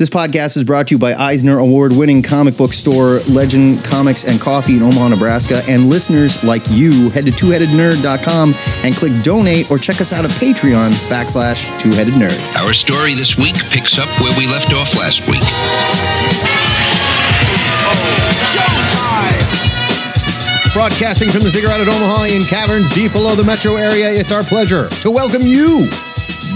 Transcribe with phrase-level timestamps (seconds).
[0.00, 4.24] This podcast is brought to you by Eisner Award winning comic book store Legend Comics
[4.24, 5.60] and Coffee in Omaha, Nebraska.
[5.68, 10.30] And listeners like you, head to twoheadednerd.com and click donate or check us out at
[10.30, 12.40] Patreon backslash twoheaded nerd.
[12.56, 15.44] Our story this week picks up where we left off last week.
[20.72, 24.44] Broadcasting from the Ziggurat at Omaha in caverns deep below the metro area, it's our
[24.44, 25.90] pleasure to welcome you,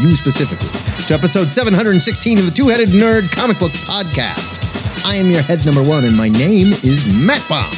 [0.04, 0.68] you specifically,
[1.06, 4.60] to episode 716 of the Two Headed Nerd Comic Book Podcast.
[5.04, 7.72] I am your head number one, and my name is Matt Bomb.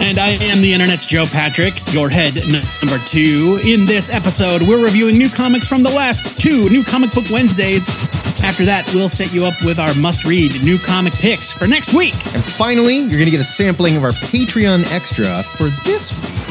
[0.00, 3.58] And I am the internet's Joe Patrick, your head number two.
[3.64, 7.90] In this episode, we're reviewing new comics from the last two New Comic Book Wednesdays.
[8.44, 11.92] After that, we'll set you up with our must read new comic picks for next
[11.92, 12.14] week.
[12.34, 16.47] And finally, you're going to get a sampling of our Patreon extra for this week.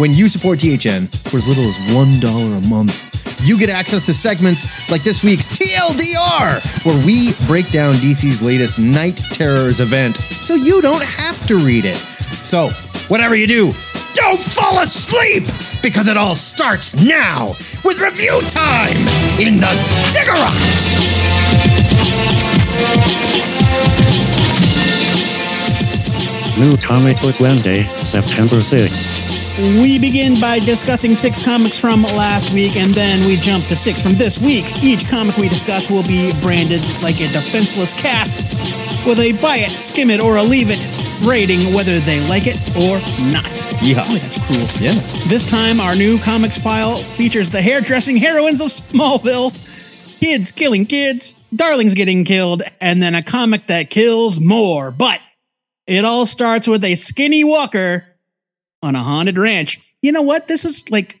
[0.00, 4.14] When you support THN for as little as $1 a month, you get access to
[4.14, 10.54] segments like this week's TLDR, where we break down DC's latest Night Terrors event so
[10.54, 11.98] you don't have to read it.
[12.46, 12.70] So,
[13.08, 13.72] whatever you do,
[14.14, 15.44] don't fall asleep
[15.82, 17.48] because it all starts now
[17.84, 18.96] with review time
[19.38, 19.74] in the
[20.12, 20.56] Ziggurat.
[26.58, 29.29] New Comic Book Wednesday, September 6th.
[29.60, 34.02] We begin by discussing six comics from last week, and then we jump to six
[34.02, 34.64] from this week.
[34.82, 38.28] Each comic we discuss will be branded like a defenseless cat
[39.06, 40.80] with a buy it, skim it, or a leave it
[41.28, 42.96] rating, whether they like it or
[43.30, 43.52] not.
[43.82, 44.02] Yeah.
[44.08, 44.66] Boy, that's cruel.
[44.80, 44.94] Yeah.
[45.28, 49.52] This time, our new comics pile features the hairdressing heroines of Smallville,
[50.20, 54.90] kids killing kids, darlings getting killed, and then a comic that kills more.
[54.90, 55.20] But
[55.86, 58.06] it all starts with a skinny walker
[58.82, 59.78] on a haunted ranch.
[60.02, 60.48] You know what?
[60.48, 61.20] This is like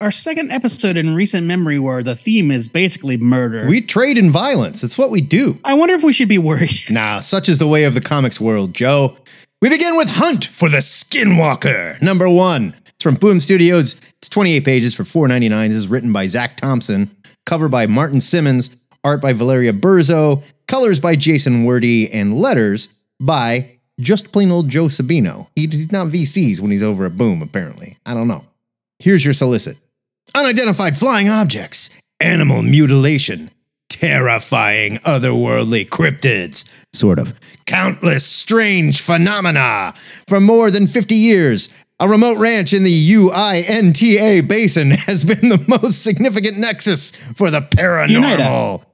[0.00, 3.66] our second episode in recent memory where the theme is basically murder.
[3.66, 4.84] We trade in violence.
[4.84, 5.58] It's what we do.
[5.64, 6.70] I wonder if we should be worried.
[6.90, 9.16] Nah, such is the way of the comics world, Joe.
[9.62, 12.74] We begin with Hunt for the Skinwalker, number one.
[12.86, 13.94] It's from Boom Studios.
[14.18, 15.68] It's 28 pages for $4.99.
[15.68, 17.10] This is written by Zach Thompson,
[17.46, 22.88] cover by Martin Simmonds, art by Valeria Burzo, colors by Jason Wordie, and letters
[23.20, 25.48] by just plain old Joe Sabino.
[25.54, 27.96] He's not VCs when he's over at Boom, apparently.
[28.04, 28.44] I don't know.
[28.98, 29.76] Here's your solicit
[30.34, 31.90] unidentified flying objects,
[32.20, 33.50] animal mutilation,
[33.88, 39.92] terrifying otherworldly cryptids, sort of, countless strange phenomena.
[40.28, 45.64] For more than 50 years, a remote ranch in the UINTA basin has been the
[45.66, 48.84] most significant nexus for the paranormal.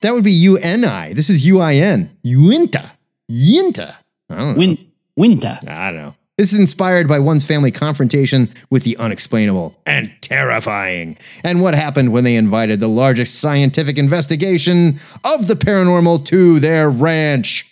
[0.00, 1.12] That would be UNI.
[1.14, 2.08] This is UIN.
[2.24, 2.92] Uinta.
[3.30, 3.96] Yinta.
[4.32, 4.58] I don't know.
[4.58, 5.58] Win- winter.
[5.66, 6.14] I don't know.
[6.38, 12.10] This is inspired by one's family confrontation with the unexplainable and terrifying, and what happened
[12.10, 14.94] when they invited the largest scientific investigation
[15.24, 17.68] of the paranormal to their ranch.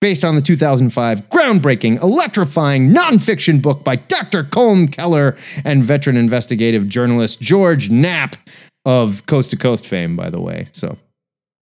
[0.00, 4.44] Based on the 2005 groundbreaking, electrifying nonfiction book by Dr.
[4.44, 8.36] Colm Kelleher and veteran investigative journalist George Knapp
[8.84, 10.66] of Coast to Coast fame, by the way.
[10.72, 10.96] So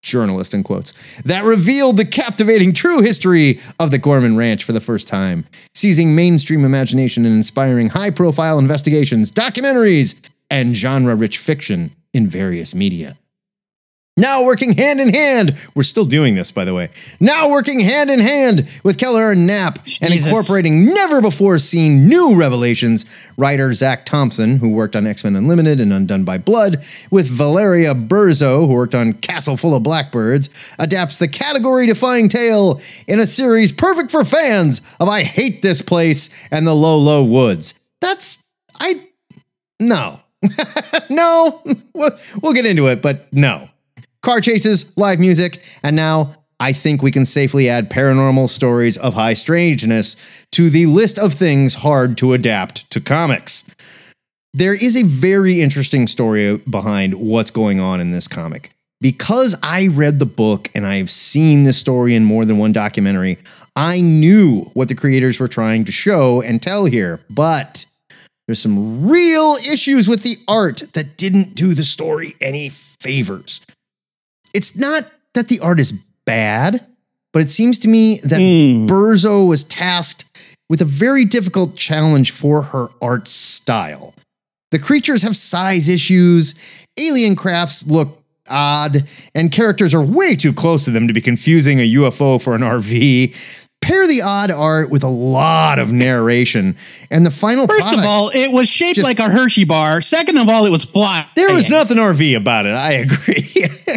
[0.04, 4.80] journalist in quotes, that revealed the captivating true history of the Gorman Ranch for the
[4.80, 11.90] first time, seizing mainstream imagination and inspiring high profile investigations, documentaries, and genre rich fiction
[12.12, 13.16] in various media.
[14.16, 16.90] Now working hand in hand, we're still doing this, by the way.
[17.18, 22.36] Now working hand in hand with Kelleher and Knapp and incorporating never before seen new
[22.36, 23.04] revelations.
[23.36, 26.76] Writer Zach Thompson, who worked on X Men Unlimited and Undone by Blood,
[27.10, 32.80] with Valeria Burzo, who worked on Castle Full of Blackbirds, adapts the category defying tale
[33.08, 37.24] in a series perfect for fans of I Hate This Place and the Low Low
[37.24, 37.80] Woods.
[38.00, 38.48] That's,
[38.78, 39.08] I,
[39.80, 40.20] no.
[41.10, 41.62] no.
[41.96, 42.10] We'll,
[42.42, 43.68] we'll get into it, but no
[44.24, 49.14] car chases, live music, and now I think we can safely add paranormal stories of
[49.14, 53.70] high strangeness to the list of things hard to adapt to comics.
[54.54, 58.70] There is a very interesting story behind what's going on in this comic.
[59.00, 63.36] Because I read the book and I've seen this story in more than one documentary,
[63.76, 67.20] I knew what the creators were trying to show and tell here.
[67.28, 67.84] But
[68.46, 73.60] there's some real issues with the art that didn't do the story any favors
[74.54, 75.92] it's not that the art is
[76.24, 76.86] bad,
[77.32, 78.86] but it seems to me that hmm.
[78.86, 80.24] Burzo was tasked
[80.70, 84.14] with a very difficult challenge for her art style.
[84.70, 86.54] The creatures have size issues,
[86.98, 91.80] alien crafts look odd, and characters are way too close to them to be confusing
[91.80, 93.63] a UFO for an RV.
[93.84, 96.76] Pair the odd art with a lot of narration,
[97.10, 100.00] and the final First of all, it was shaped Just- like a Hershey bar.
[100.00, 101.28] Second of all, it was flat.
[101.36, 102.74] there was nothing RV about it.
[102.74, 103.44] I agree.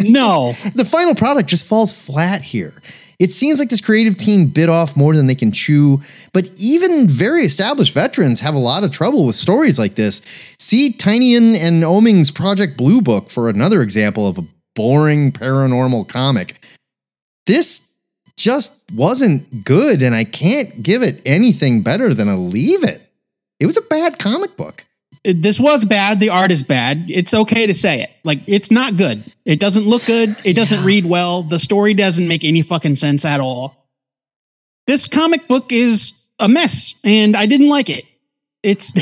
[0.00, 0.54] No.
[0.76, 2.72] the final product just falls flat here.
[3.18, 6.00] It seems like this creative team bit off more than they can chew,
[6.32, 10.22] but even very established veterans have a lot of trouble with stories like this.
[10.60, 14.44] See Tinyan and Oming's Project Blue Book for another example of a
[14.76, 16.64] boring paranormal comic.
[17.46, 17.87] This
[18.38, 23.02] just wasn't good, and I can't give it anything better than a leave it.
[23.60, 24.84] It was a bad comic book.
[25.24, 26.20] This was bad.
[26.20, 27.06] The art is bad.
[27.08, 28.10] It's okay to say it.
[28.24, 29.22] Like, it's not good.
[29.44, 30.36] It doesn't look good.
[30.44, 31.42] It doesn't read well.
[31.42, 33.88] The story doesn't make any fucking sense at all.
[34.86, 38.04] This comic book is a mess, and I didn't like it.
[38.62, 38.94] It's,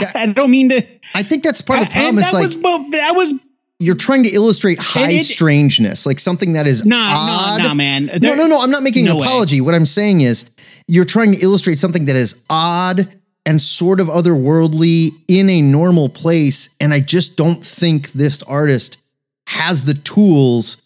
[0.14, 0.82] I don't mean to.
[1.14, 2.18] I think that's part of the problem.
[2.18, 2.56] It's that like was,
[2.92, 3.34] that was,
[3.80, 7.58] you're trying to illustrate high it- strangeness, like something that is nah, odd.
[7.60, 8.06] nah, nah, man.
[8.06, 8.60] No, There- no, no.
[8.62, 9.26] I'm not making no an way.
[9.26, 9.60] apology.
[9.60, 10.48] What I'm saying is
[10.86, 13.08] you're trying to illustrate something that is odd
[13.46, 16.70] and sort of otherworldly in a normal place.
[16.80, 18.98] And I just don't think this artist
[19.46, 20.76] has the tools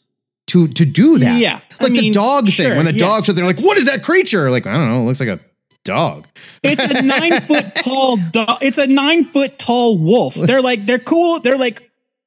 [0.47, 1.39] to to do that.
[1.41, 2.77] Yeah, I Like the dog sure, thing.
[2.77, 3.01] When the yes.
[3.01, 4.51] dogs are there, like, what is that creature?
[4.51, 5.41] Like, I don't know, it looks like a
[5.85, 6.27] dog.
[6.63, 8.59] It's a nine foot tall dog.
[8.63, 10.35] It's a nine foot tall wolf.
[10.35, 11.41] They're like, they're cool.
[11.41, 11.84] They're like,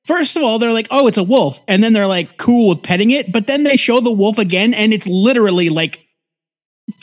[0.07, 1.62] first of all, they're like, oh, it's a wolf.
[1.68, 3.31] And then they're like cool with petting it.
[3.31, 6.04] But then they show the wolf again and it's literally like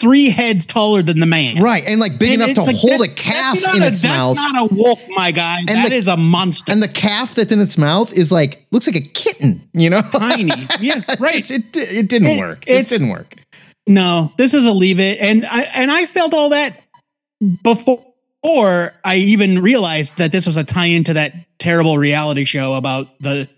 [0.01, 1.63] three heads taller than the man.
[1.63, 1.85] Right.
[1.87, 4.01] And like big And enough to like, hold that- a calf that's in a- its
[4.01, 4.35] that's mouth.
[4.37, 5.59] not a wolf, my guy.
[5.67, 6.73] That is the- a monster.
[6.73, 10.01] and the calf that's in its mouth is like looks like a kitten, you know?
[10.01, 10.51] Tiny.
[10.81, 11.35] Yeah, right.
[11.35, 12.65] Just- it, it didn't It- work.
[12.67, 13.37] It didn't work.
[13.87, 15.19] No, this is a leave it.
[15.21, 16.81] And I and I felt all that
[17.63, 18.03] before
[19.05, 21.33] I even realized that this was a tie into that
[21.65, 23.49] terrible reality show about the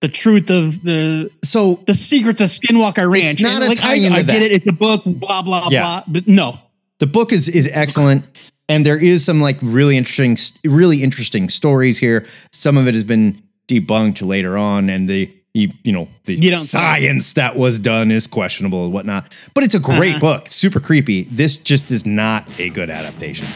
[0.00, 3.42] the truth of the So the secrets of Skinwalker Ranch.
[3.42, 5.82] not And, a like I, I get it, it's a book, blah blah Yeah.
[5.82, 6.02] blah.
[6.06, 6.58] But no.
[7.00, 8.22] the book is is excellent
[8.68, 13.04] and there is some like really interesting really interesting stories here some of it has
[13.04, 18.10] been debunked later on and the you, you know the You science that was done
[18.12, 20.38] is questionable and whatnot but it's a great Uh-huh.
[20.38, 23.46] book super creepy this just is not a good adaptation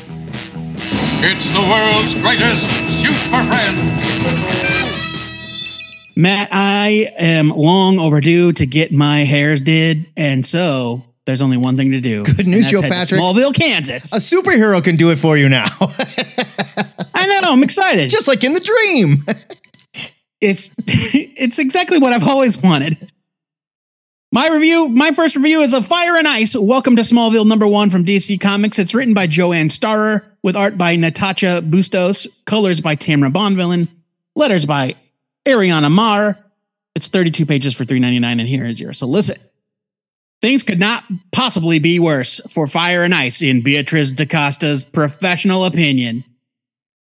[1.24, 2.66] It's the world's greatest
[3.00, 3.80] super friends.
[6.16, 11.76] Matt, I am long overdue to get my hairs did, and so there's only one
[11.76, 12.24] thing to do.
[12.24, 13.20] Good news, and that's Joe head Patrick.
[13.20, 14.12] Smallville, Kansas.
[14.12, 15.66] a superhero can do it for you now
[17.14, 18.10] I know, I'm excited.
[18.10, 19.24] just like in the dream
[20.42, 22.98] it's it's exactly what I've always wanted.
[24.34, 26.56] My review, my first review is of Fire and Ice.
[26.56, 28.78] Welcome to Smallville number one from DC Comics.
[28.78, 33.88] It's written by Joanne Starer with art by Natasha Bustos, colors by Tamara Bonvillain,
[34.34, 34.94] letters by
[35.44, 36.38] Ariana Maher.
[36.94, 39.36] It's 32 pages for $3.99, and here is your solicit.
[40.40, 46.24] Things could not possibly be worse for Fire and Ice, in Beatrice DaCosta's professional opinion.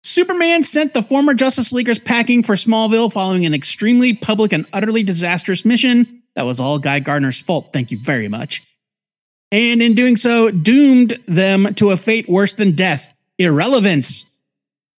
[0.03, 5.05] Superman sent the former Justice Leaguers packing for Smallville following an extremely public and utterly
[5.05, 6.19] disastrous mission.
[6.37, 7.73] That was all Guy Gardner's fault.
[7.73, 8.67] Thank you very much.
[9.53, 14.38] And in doing so, doomed them to a fate worse than death irrelevance.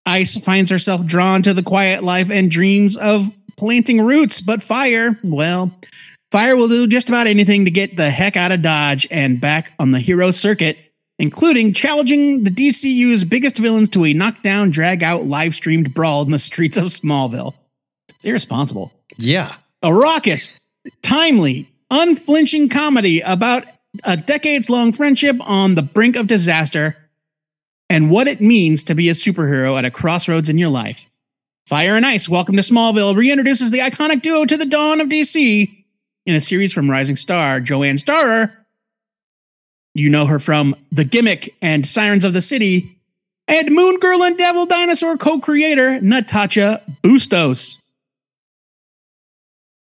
[0.04, 5.10] Ice finds herself drawn to the quiet life and dreams of planting roots, but Fire,
[5.22, 5.70] well,
[6.32, 9.72] Fire will do just about anything to get the heck out of Dodge and back
[9.78, 10.76] on the hero circuit
[11.22, 16.32] including challenging the DCU's biggest villains to a knockdown, drag out, live streamed brawl in
[16.32, 17.54] the streets of Smallville.
[18.08, 18.92] It's irresponsible.
[19.18, 20.60] yeah A raucous,
[21.02, 23.64] timely, unflinching comedy about
[24.04, 26.96] a decades long friendship on the brink of disaster
[27.90, 31.08] and what it means to be a superhero at a crossroads in your life.
[31.66, 35.84] Fire and Ice, Welcome to Smallville reintroduces the iconic duo to the dawn of DC
[36.26, 38.66] in a series from Rising Star, Joanne Starer.
[39.94, 42.96] You know her from The Gimmick and Sirens of the City,
[43.46, 47.81] and Moon Girl and Devil Dinosaur co creator Natasha Bustos.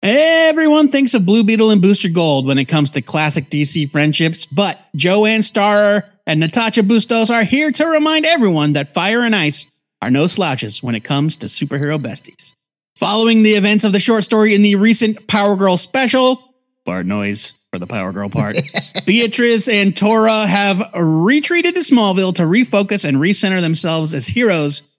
[0.07, 4.45] Everyone thinks of Blue Beetle and Booster Gold when it comes to classic DC friendships,
[4.45, 9.65] but Joanne Starr and Natasha Bustos are here to remind everyone that Fire and Ice
[10.03, 12.53] are no slouches when it comes to superhero besties.
[12.95, 16.53] Following the events of the short story in the recent Power Girl special,
[16.85, 18.57] Bart noise for the Power Girl part,
[19.07, 24.95] Beatrice and Tora have retreated to Smallville to refocus and recenter themselves as heroes.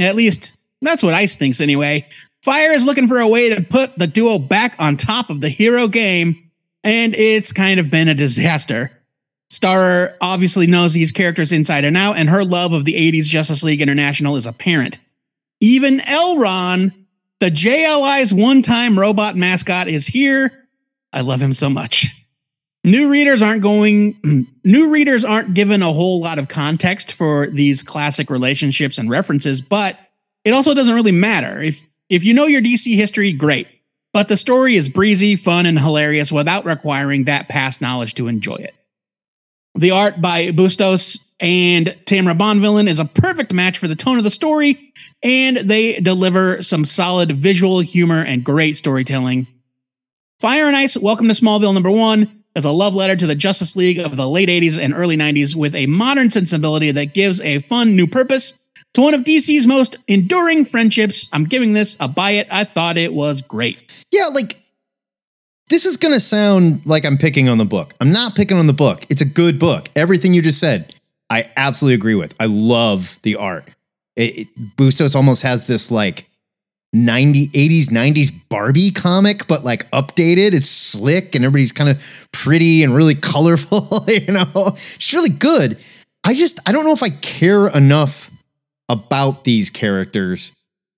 [0.00, 2.06] At least that's what Ice thinks anyway.
[2.46, 5.48] Fire is looking for a way to put the duo back on top of the
[5.48, 6.48] hero game,
[6.84, 8.92] and it's kind of been a disaster.
[9.50, 13.64] Starer obviously knows these characters inside and out, and her love of the 80s Justice
[13.64, 15.00] League International is apparent.
[15.60, 16.92] Even L-Ron,
[17.40, 20.68] the JLI's one time robot mascot, is here.
[21.12, 22.06] I love him so much.
[22.84, 27.82] New readers aren't going, new readers aren't given a whole lot of context for these
[27.82, 29.98] classic relationships and references, but
[30.44, 31.60] it also doesn't really matter.
[31.60, 33.68] If, if you know your DC history, great.
[34.12, 38.54] But the story is breezy, fun, and hilarious without requiring that past knowledge to enjoy
[38.54, 38.74] it.
[39.74, 44.24] The art by Bustos and Tamara Bonvillain is a perfect match for the tone of
[44.24, 49.46] the story, and they deliver some solid visual humor and great storytelling.
[50.40, 53.76] Fire and Ice, Welcome to Smallville number one, is a love letter to the Justice
[53.76, 57.58] League of the late 80s and early 90s with a modern sensibility that gives a
[57.58, 58.65] fun new purpose
[58.96, 61.28] to one of DC's most enduring friendships.
[61.30, 62.48] I'm giving this a buy it.
[62.50, 64.04] I thought it was great.
[64.10, 64.62] Yeah, like
[65.68, 67.92] this is going to sound like I'm picking on the book.
[68.00, 69.04] I'm not picking on the book.
[69.10, 69.90] It's a good book.
[69.94, 70.94] Everything you just said,
[71.28, 72.34] I absolutely agree with.
[72.40, 73.64] I love the art.
[74.16, 76.30] It, it, Bustos almost has this like
[76.94, 80.54] 90 80s 90s Barbie comic but like updated.
[80.54, 84.48] It's slick and everybody's kind of pretty and really colorful, you know.
[84.54, 85.76] It's really good.
[86.24, 88.30] I just I don't know if I care enough
[88.88, 90.52] about these characters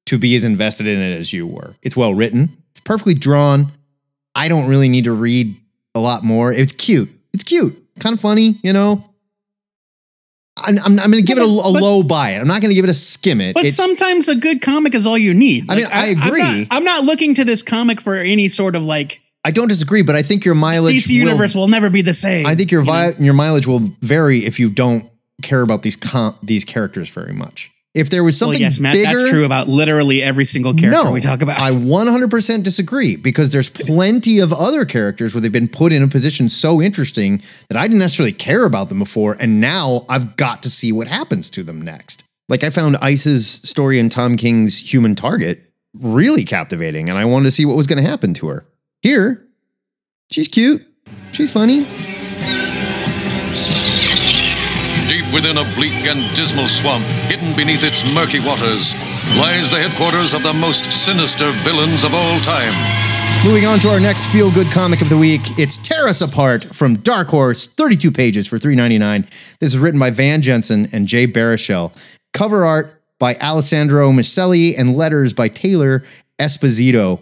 [0.07, 1.75] to be as invested in it as you were.
[1.83, 2.50] It's well written.
[2.71, 3.68] It's perfectly drawn.
[4.35, 5.57] I don't really need to read
[5.95, 6.52] a lot more.
[6.52, 7.11] It's cute.
[7.33, 7.75] It's cute.
[8.00, 9.04] Kind of funny, you know.
[10.57, 12.40] I'm, I'm, I'm going to give it a, a But- low buy it.
[12.40, 13.54] I'm not going to give it a skim it.
[13.54, 15.71] But It's- sometimes a good comic is all you need.
[15.71, 16.42] I mean, I I'm agree.
[16.42, 20.02] not, I'm not looking to this comic for any sort of like I don't disagree,
[20.02, 22.45] but I think your mileage DC will- universe will never be the same.
[22.47, 25.09] I think your you vi- your mileage will vary if you don't
[25.42, 27.71] care about these com- these characters very much.
[27.95, 31.04] If there was Well, something yes, Matt, bigger, that's true about literally every single character
[31.04, 31.59] no, we talk about.
[31.59, 36.09] I 100% disagree because there's plenty of other characters where they've been put in a
[36.09, 40.62] position so interesting that I didn't necessarily care about them before, and now I've got
[40.64, 42.25] to see what happens to them next.
[42.49, 45.62] Like I found Ice's story in Tom King's Human Target
[45.95, 48.66] really captivating, and I wanted to see what was going to happen to her.
[49.00, 49.47] Here,
[50.30, 50.87] she's cute,
[51.33, 51.87] she's funny.
[55.32, 58.94] Within a bleak and dismal swamp, hidden beneath its murky waters,
[59.37, 62.73] lies the headquarters of the most sinister villains of all time.
[63.44, 66.75] Moving on to our next feel good comic of the week, it's Tear Us Apart
[66.75, 69.58] from Dark Horse, 32 pages for $3.99.
[69.58, 71.92] This is written by Van Jensen and Jay Baruchel.
[72.32, 76.04] Cover art by Alessandro Miceli and letters by Taylor
[76.38, 77.20] Esposito.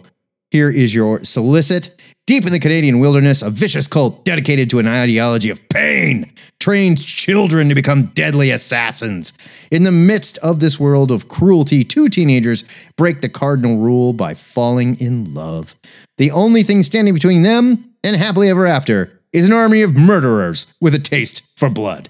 [0.51, 1.93] Here is your solicit.
[2.25, 7.05] Deep in the Canadian wilderness, a vicious cult dedicated to an ideology of pain trains
[7.05, 9.31] children to become deadly assassins.
[9.71, 14.33] In the midst of this world of cruelty, two teenagers break the cardinal rule by
[14.33, 15.75] falling in love.
[16.17, 20.73] The only thing standing between them and happily ever after is an army of murderers
[20.81, 22.09] with a taste for blood.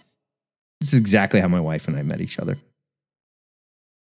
[0.80, 2.58] This is exactly how my wife and I met each other.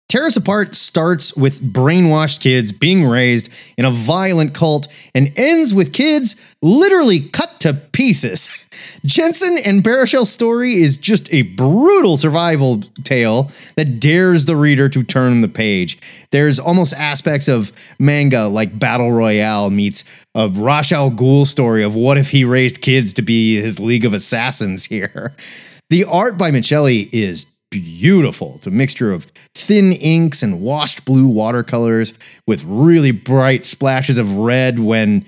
[0.09, 5.73] Tear Us Apart starts with brainwashed kids being raised in a violent cult and ends
[5.73, 8.65] with kids literally cut to pieces.
[9.05, 15.03] Jensen and Baruchel's story is just a brutal survival tale that dares the reader to
[15.03, 15.99] turn the page.
[16.31, 21.95] There's almost aspects of manga like Battle Royale meets a Ra's al Ghul story of
[21.95, 25.33] what if he raised kids to be his League of Assassins here.
[25.89, 28.53] The art by Michelli is beautiful.
[28.55, 32.13] It's a mixture of thin inks and washed blue watercolors
[32.47, 35.25] with really bright splashes of red when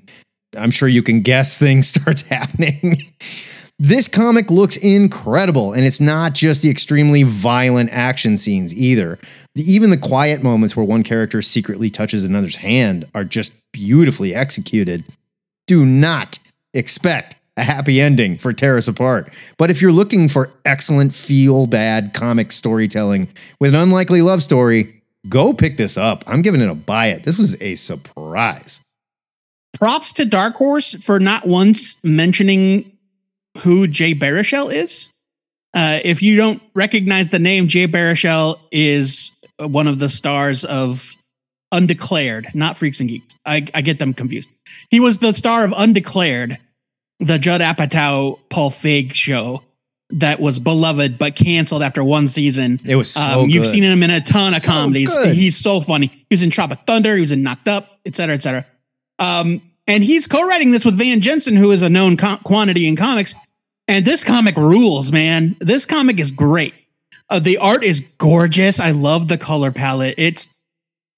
[0.58, 2.98] I'm sure you can guess things starts happening.
[3.81, 9.17] This comic looks incredible, and it's not just the extremely violent action scenes either.
[9.55, 15.05] Even the quiet moments where one character secretly touches another's hand are just beautifully executed.
[15.65, 16.39] Do not
[16.74, 19.29] expect a happy ending for Tear Us Apart.
[19.57, 23.27] But if you're looking for excellent feel bad comic storytelling
[23.59, 26.23] with an unlikely love story, go pick this up.
[26.25, 27.23] I'm giving it a buy it.
[27.23, 28.83] This was a surprise.
[29.73, 32.97] Props to Dark Horse for not once mentioning
[33.63, 35.13] who Jay Baruchel is.
[35.73, 41.03] Uh, if you don't recognize the name, Jay Baruchel is one of the stars of
[41.71, 43.35] Undeclared, not Freaks and Geeks.
[43.45, 44.49] I, I get them confused.
[44.89, 46.57] He was the star of Undeclared,
[47.19, 49.61] the Judd Apatow Paul Feig show
[50.11, 52.79] that was beloved but canceled after one season.
[52.85, 55.15] It was so um, You've seen him in a ton of So comedies.
[55.15, 55.35] good.
[55.35, 56.07] He's so funny.
[56.07, 57.13] He was in Tropic Thunder.
[57.15, 58.65] He was in Knocked Up, et cetera, et cetera.
[59.19, 62.95] Um, and he's co-writing this with Van Jensen, who is a known co- quantity in
[62.95, 63.35] comics.
[63.88, 65.55] And this comic rules, man.
[65.59, 66.73] This comic is great.
[67.29, 68.79] Uh, the art is gorgeous.
[68.79, 70.15] I love the color palette.
[70.17, 70.63] It's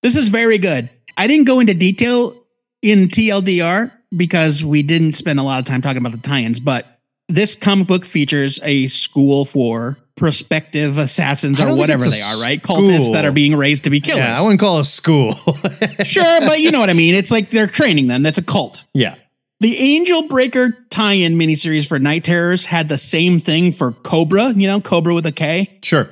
[0.01, 0.89] this is very good.
[1.15, 2.33] I didn't go into detail
[2.81, 6.85] in TLDR because we didn't spend a lot of time talking about the tie-ins, but
[7.27, 12.63] this comic book features a school for prospective assassins or whatever they are, right?
[12.63, 12.77] school.
[12.77, 14.19] Cultists that are being raised to be killers.
[14.19, 15.31] Yeah, I wouldn't call a school.
[16.03, 17.15] sure, but you know what I mean.
[17.15, 18.21] It's like they're training them.
[18.23, 18.83] That's a cult.
[18.93, 19.15] yeah.
[19.61, 24.67] The Angel Breaker tie-in miniseries for Night Terrors had the same thing for Cobra, you
[24.67, 25.77] know, Cobra with a K.
[25.83, 26.09] Sure.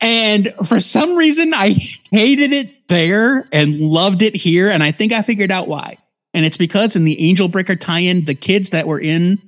[0.00, 1.70] And for some reason, I
[2.12, 4.68] hated it there and loved it here.
[4.68, 5.96] And I think I figured out why.
[6.34, 9.38] And it's because in the Angel Breaker tie in, the kids that were in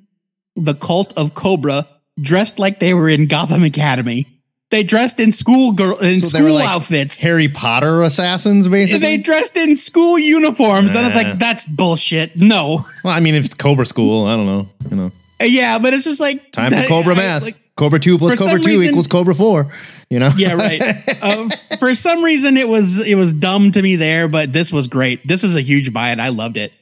[0.56, 1.86] the cult of Cobra
[2.20, 4.26] dressed like they were in Gotham Academy.
[4.70, 7.22] They dressed in school girl in So school like outfits.
[7.22, 8.98] Harry Potter assassins, basically.
[9.06, 11.22] they dressed in school uniforms, and it's Nah.
[11.22, 12.36] like that's bullshit.
[12.36, 14.68] No, well, I mean, if it's Cobra School, I don't know.
[14.90, 17.42] You know, uh, yeah, but it's just like time for Cobra I- math.
[17.42, 19.72] like, Cobra two plus Cobra two reason- equals Cobra four.
[20.10, 20.30] You know.
[20.36, 20.80] yeah, right.
[21.22, 24.86] uh, for some reason, it was it was dumb to me there, but this was
[24.86, 25.26] great.
[25.26, 26.72] This is a huge buy, and I loved it.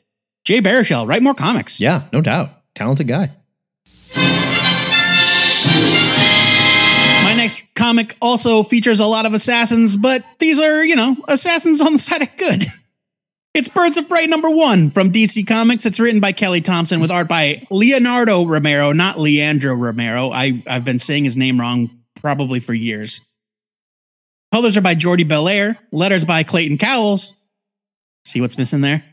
[0.44, 1.80] Jay Baruchel, write more comics.
[1.80, 2.48] yeah, no doubt.
[2.74, 3.30] Talented guy.
[7.24, 11.80] My next comic also features a lot of assassins, but these are, you know, assassins
[11.80, 12.62] on the side of good.
[13.54, 15.84] It's Birds of Prey number one from DC Comics.
[15.84, 20.30] It's written by Kelly Thompson with art by Leonardo Romero, not Leandro Romero.
[20.30, 23.20] I, I've been saying his name wrong probably for years.
[24.54, 27.34] Colors are by Jordie Bellaire, letters by Clayton Cowles.
[28.24, 29.04] See what's missing there?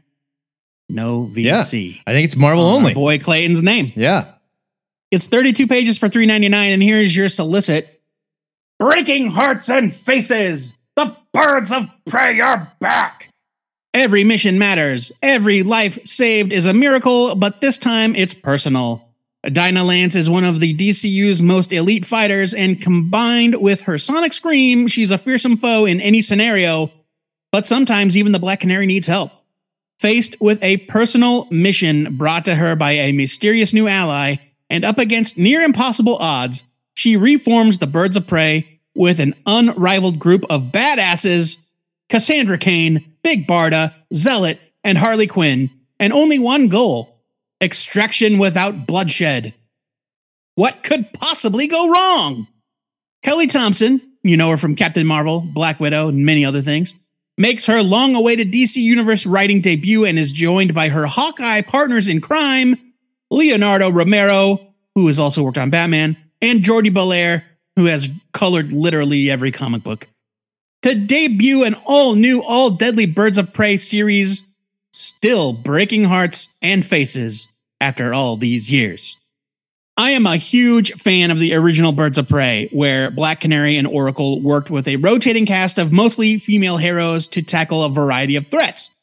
[0.87, 1.59] No Yeah.
[1.61, 2.01] VC.
[2.07, 2.93] I think it's Marvel oh, on only.
[2.93, 3.91] boy Clayton's name.
[3.95, 4.25] Yeah.
[5.11, 8.01] It's 32 pages for $3.99, and here's your solicit.
[8.79, 10.75] Breaking hearts and faces!
[10.95, 13.28] The birds of prey are back!
[13.93, 15.11] Every mission matters.
[15.23, 19.09] Every life saved is a miracle, but this time it's personal.
[19.43, 24.33] Dinah Lance is one of the DCU's most elite fighters, and combined with her sonic
[24.33, 26.91] scream, she's a fearsome foe in any scenario.
[27.51, 29.31] But sometimes even the Black Canary needs help.
[29.99, 34.35] Faced with a personal mission brought to her by a mysterious new ally,
[34.69, 40.19] and up against near impossible odds, she reforms the Birds of Prey with an unrivaled
[40.19, 41.68] group of badasses
[42.09, 47.19] Cassandra Cain, Big Barda, Zealot, and Harley Quinn, and only one goal
[47.61, 49.53] extraction without bloodshed.
[50.55, 52.47] What could possibly go wrong?
[53.21, 56.95] Kelly Thompson, you know her from Captain Marvel, Black Widow, and many other things,
[57.37, 62.07] makes her long awaited DC Universe writing debut and is joined by her Hawkeye partners
[62.07, 62.75] in crime,
[63.31, 67.43] Leonardo Romero, who has also worked on Batman, and Jordie Bellaire,
[67.75, 70.07] who has colored literally every comic book.
[70.83, 74.55] To debut an all new, all deadly Birds of Prey series,
[74.93, 77.49] still breaking hearts and faces
[77.81, 79.17] after all these years.
[79.97, 83.85] I am a huge fan of the original Birds of Prey, where Black Canary and
[83.85, 88.47] Oracle worked with a rotating cast of mostly female heroes to tackle a variety of
[88.47, 88.95] threats.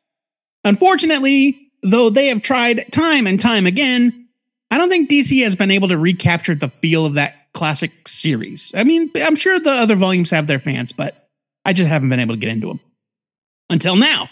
[0.64, 4.28] Unfortunately, though they have tried time and time again,
[4.70, 8.72] I don't think DC has been able to recapture the feel of that classic series.
[8.74, 11.25] I mean, I'm sure the other volumes have their fans, but
[11.66, 12.81] I just haven't been able to get into them.
[13.68, 14.31] Until now.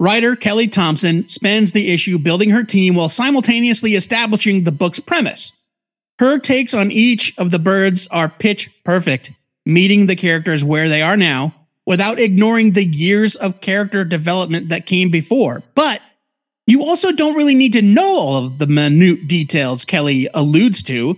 [0.00, 5.52] Writer Kelly Thompson spends the issue building her team while simultaneously establishing the book's premise.
[6.18, 9.32] Her takes on each of the birds are pitch perfect,
[9.64, 11.54] meeting the characters where they are now
[11.86, 15.62] without ignoring the years of character development that came before.
[15.76, 16.00] But
[16.66, 21.16] you also don't really need to know all of the minute details Kelly alludes to.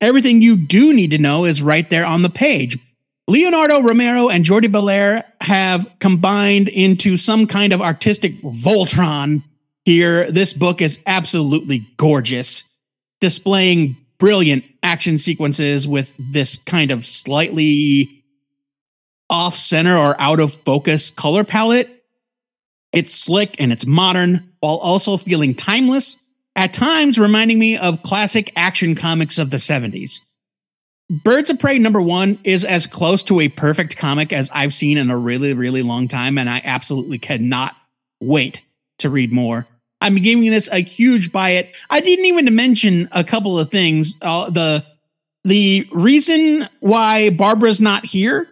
[0.00, 2.78] Everything you do need to know is right there on the page.
[3.28, 9.42] Leonardo Romero and Jordie Bellaire have combined into some kind of artistic Voltron
[9.84, 10.30] here.
[10.30, 12.74] This book is absolutely gorgeous,
[13.20, 18.24] displaying brilliant action sequences with this kind of slightly
[19.28, 22.02] off center or out of focus color palette.
[22.94, 28.50] It's slick and it's modern while also feeling timeless, at times reminding me of classic
[28.56, 30.27] action comics of the 70s.
[31.10, 34.98] Birds of Prey number one is as close to a perfect comic as I've seen
[34.98, 37.74] in a really, really long time, and I absolutely cannot
[38.20, 38.62] wait
[38.98, 39.66] to read more.
[40.00, 41.74] I'm giving this a huge buy it.
[41.88, 44.16] I didn't even mention a couple of things.
[44.20, 44.84] Uh, the
[45.44, 48.46] the reason why Barbara's not here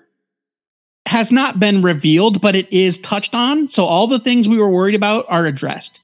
[1.07, 3.69] has not been revealed, but it is touched on.
[3.69, 6.03] So all the things we were worried about are addressed.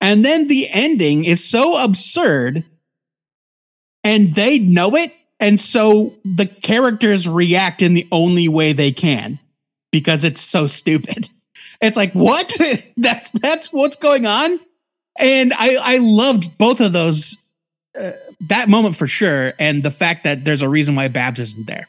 [0.00, 2.64] And then the ending is so absurd
[4.04, 5.12] and they know it.
[5.40, 9.38] And so the characters react in the only way they can
[9.92, 11.28] because it's so stupid.
[11.80, 12.56] It's like, what?
[12.96, 14.58] that's that's what's going on.
[15.16, 17.36] And I I loved both of those
[17.96, 18.10] uh,
[18.48, 21.86] that moment for sure and the fact that there's a reason why Babs isn't there.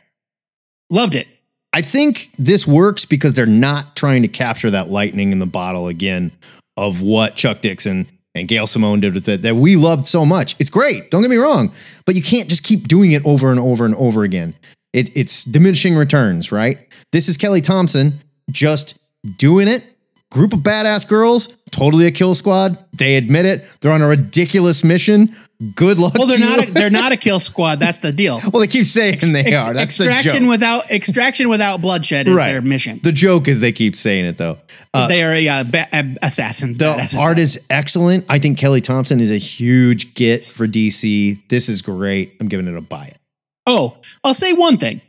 [0.92, 1.28] Loved it.
[1.74, 5.88] I think this works because they're not trying to capture that lightning in the bottle
[5.88, 6.32] again
[6.78, 8.06] of what Chuck Dixon
[8.40, 10.56] and Gail Simone did with it that we loved so much.
[10.60, 11.72] It's great, don't get me wrong,
[12.06, 14.56] but you can't just keep doing it over and over and over again.
[14.94, 16.80] It, it's diminishing returns, right?
[17.12, 18.14] This is Kelly Thompson
[18.50, 18.98] just
[19.38, 19.84] doing it
[20.32, 22.78] group of badass girls, totally a kill squad.
[22.94, 23.78] They admit it.
[23.82, 25.30] They're on a ridiculous mission.
[25.76, 26.14] Good luck.
[26.18, 26.68] Well, they're to not.
[26.70, 27.80] A, they're not a kill squad.
[27.80, 28.40] That's the deal.
[28.54, 29.74] well, they keep saying they Ex- are.
[29.74, 32.52] That's the extraction without extraction without bloodshed is Right.
[32.54, 33.00] their mission.
[33.04, 34.58] The joke is they keep saying it though.
[34.94, 36.78] Uh, they are uh, ba- uh, assassins.
[36.78, 37.40] the art assassins.
[37.58, 38.26] is excellent.
[38.30, 41.46] I think Kelly Thompson is a huge get for DC.
[41.50, 42.36] This is great.
[42.40, 43.18] I'm giving it a buy it.
[43.66, 45.02] Oh, I'll say one thing.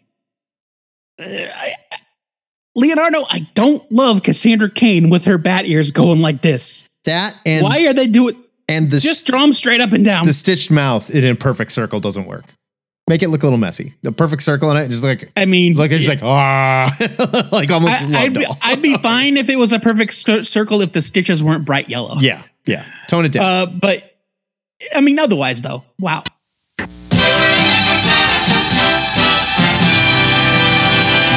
[1.20, 1.74] Uh, I-
[2.74, 6.88] Leonardo, I don't love Cassandra Cain with her bat ears going like this.
[7.04, 8.34] That and Why are they doing?
[8.68, 10.24] and the Just draw them straight up and down.
[10.26, 12.44] the stitched mouth in a perfect circle doesn't work.
[13.08, 13.94] Make it look a little messy.
[14.02, 16.88] The perfect circle on it, just like I mean, like it's like ah,
[17.52, 18.46] like almost I, I'd, be.
[18.62, 22.14] I'd be fine if it was a perfect circle if the stitches weren't bright yellow.
[22.20, 22.84] Yeah, yeah.
[23.08, 23.44] Tone it down.
[23.44, 24.16] Uh, but
[24.94, 26.22] I mean, otherwise though, wow.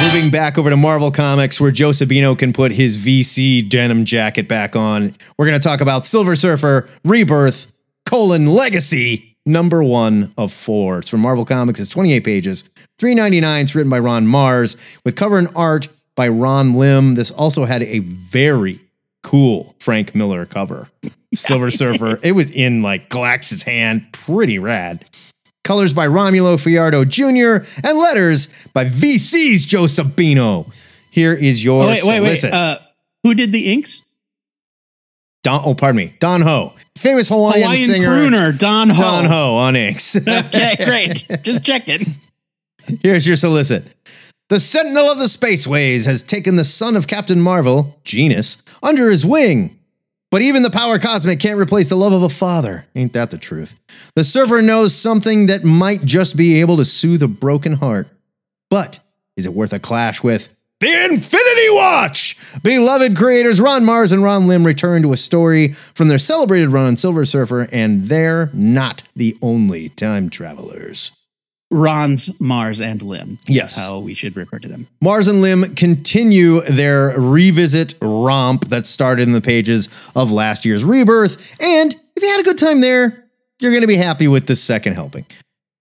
[0.04, 4.46] Moving back over to Marvel Comics, where Joe Sabino can put his VC denim jacket
[4.46, 5.14] back on.
[5.38, 7.72] We're going to talk about Silver Surfer Rebirth
[8.04, 10.98] colon Legacy number one of four.
[10.98, 11.80] It's from Marvel Comics.
[11.80, 12.64] It's 28 pages,
[12.98, 13.62] 3.99.
[13.62, 17.14] It's written by Ron Marz with cover and art by Ron Lim.
[17.14, 18.80] This also had a very
[19.22, 20.88] cool Frank Miller cover.
[21.34, 22.20] Silver Surfer.
[22.22, 24.12] It was in like Galax's hand.
[24.12, 25.08] Pretty rad.
[25.64, 27.66] Colors by Romulo Fajardo Jr.
[27.82, 30.72] and letters by VC's Joe Sabino.
[31.10, 32.44] Here is your Oh, wait, wait, wait.
[32.44, 32.76] Uh,
[33.22, 34.02] who did the inks?
[35.42, 36.14] Don, oh, pardon me.
[36.20, 38.08] Don Ho, famous Hawaiian, Hawaiian singer.
[38.08, 38.96] crooner Don Ho.
[39.02, 40.16] Don Ho on inks.
[40.28, 41.26] Okay, great.
[41.42, 42.14] Just checking.
[43.02, 43.84] Here's your solicit.
[44.50, 49.24] The Sentinel of the Spaceways has taken the son of Captain Marvel, Genus, under his
[49.24, 49.78] wing.
[50.34, 52.86] But even the power cosmic can't replace the love of a father.
[52.96, 53.78] Ain't that the truth?
[54.16, 58.08] The server knows something that might just be able to soothe a broken heart.
[58.68, 58.98] But
[59.36, 62.36] is it worth a clash with the Infinity Watch?
[62.64, 66.86] Beloved creators Ron Marz and Ron Lim return to a story from their celebrated run
[66.86, 71.12] on Silver Surfer, and they're not the only time travelers.
[71.74, 73.38] Ron's, Marz, and Lim.
[73.48, 73.76] Yes.
[73.76, 74.86] How we should refer to them.
[75.02, 80.84] Marz and Lim continue their revisit romp that started in the pages of last year's
[80.84, 81.60] Rebirth.
[81.60, 83.28] And if you had a good time there,
[83.60, 85.26] you're going to be happy with this second helping.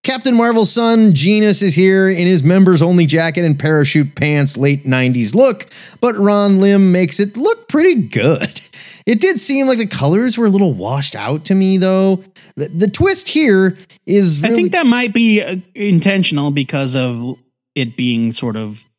[0.03, 4.83] Captain Marvel's son, Genus, is here in his members only jacket and parachute pants, late
[4.83, 5.67] 90s look,
[6.01, 8.61] but Ron Lim makes it look pretty good.
[9.05, 12.23] It did seem like the colors were a little washed out to me, though.
[12.55, 17.37] The, the twist here is I think that might be uh, intentional because of
[17.75, 18.89] it being sort of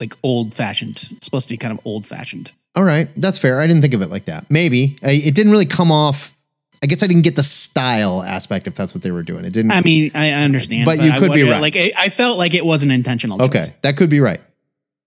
[0.00, 1.08] like old fashioned.
[1.12, 2.50] It's supposed to be kind of old fashioned.
[2.74, 3.60] All right, that's fair.
[3.60, 4.50] I didn't think of it like that.
[4.50, 6.35] Maybe it didn't really come off.
[6.86, 9.44] I guess I didn't get the style aspect if that's what they were doing.
[9.44, 9.72] It didn't.
[9.72, 11.60] I mean, I understand, But you I could be right.
[11.60, 13.38] Like, I, felt like it was an intentional.
[13.38, 13.48] choice.
[13.48, 14.40] okay, that could be right.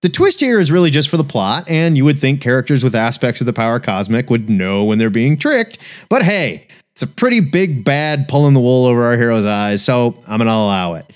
[0.02, 2.94] The twist here is really just for the plot, and you would think characters with
[2.94, 5.78] aspects of the power cosmic would know when they're being tricked.
[6.10, 10.18] But hey, it's a pretty big bad pulling the wool over our heroes' eyes, so
[10.28, 11.06] I'm gonna allow it.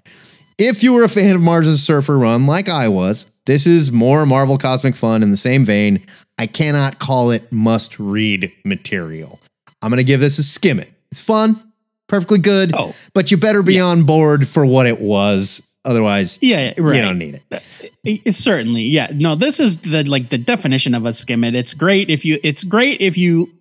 [0.57, 4.25] If you were a fan of Marz' Surfer run like I was, this is more
[4.25, 6.01] Marvel Cosmic fun in the same vein.
[6.39, 9.41] I cannot call it must read material.
[9.85, 10.91] I'm going to give this a skim it.
[11.13, 11.57] It's fun,
[12.09, 12.95] perfectly good, Oh.
[13.13, 15.71] but you better be on board for what it was.
[15.85, 16.97] Otherwise, Yeah, yeah, right.
[16.97, 17.43] you don't need it.
[17.53, 17.59] Uh,
[18.05, 19.09] it- It's certainly, yeah.
[19.15, 21.55] No, this is the like the definition of a skim it.
[21.55, 22.39] It's great if you.
[22.43, 23.53] It's great if you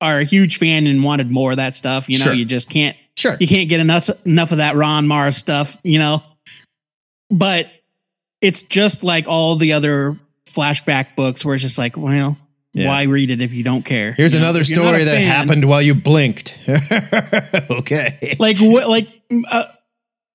[0.00, 2.08] are a huge fan and wanted more of that stuff.
[2.08, 2.34] You know, Sure.
[2.34, 2.96] you just can't.
[3.16, 3.36] Sure.
[3.40, 5.78] You can't get enough enough of that Ron Marz stuff.
[5.82, 6.22] You know,
[7.30, 7.68] but
[8.40, 12.38] it's just like all the other flashback books where it's just like, well,
[12.76, 12.88] Yeah.
[12.88, 14.12] why read it if you don't care?
[14.12, 16.58] Here's You know, another if story that fan- happened while you blinked.
[17.70, 18.36] okay.
[18.38, 19.08] like what like
[19.50, 19.62] uh,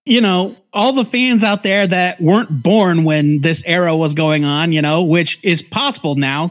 [0.05, 4.43] you know all the fans out there that weren't born when this era was going
[4.43, 6.49] on you know which is possible now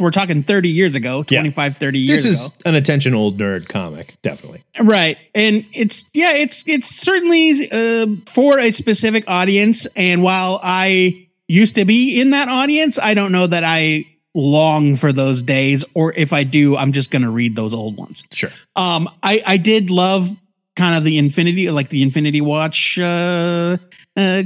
[0.00, 1.40] we're talking 30 years ago Yeah.
[1.40, 4.62] 25 30 years This is an attention old nerd comic, definitely.
[4.80, 11.26] right and it's yeah it's it's certainly uh, for a specific audience and while i
[11.48, 14.04] used to be in that audience i don't know that i
[14.38, 17.96] long for those days or if i do i'm just going to read those old
[17.96, 18.50] ones Sure.
[18.76, 20.28] um, I I did love
[20.76, 23.78] kind of the Infinity, like the Infinity Watch uh,
[24.14, 24.42] uh,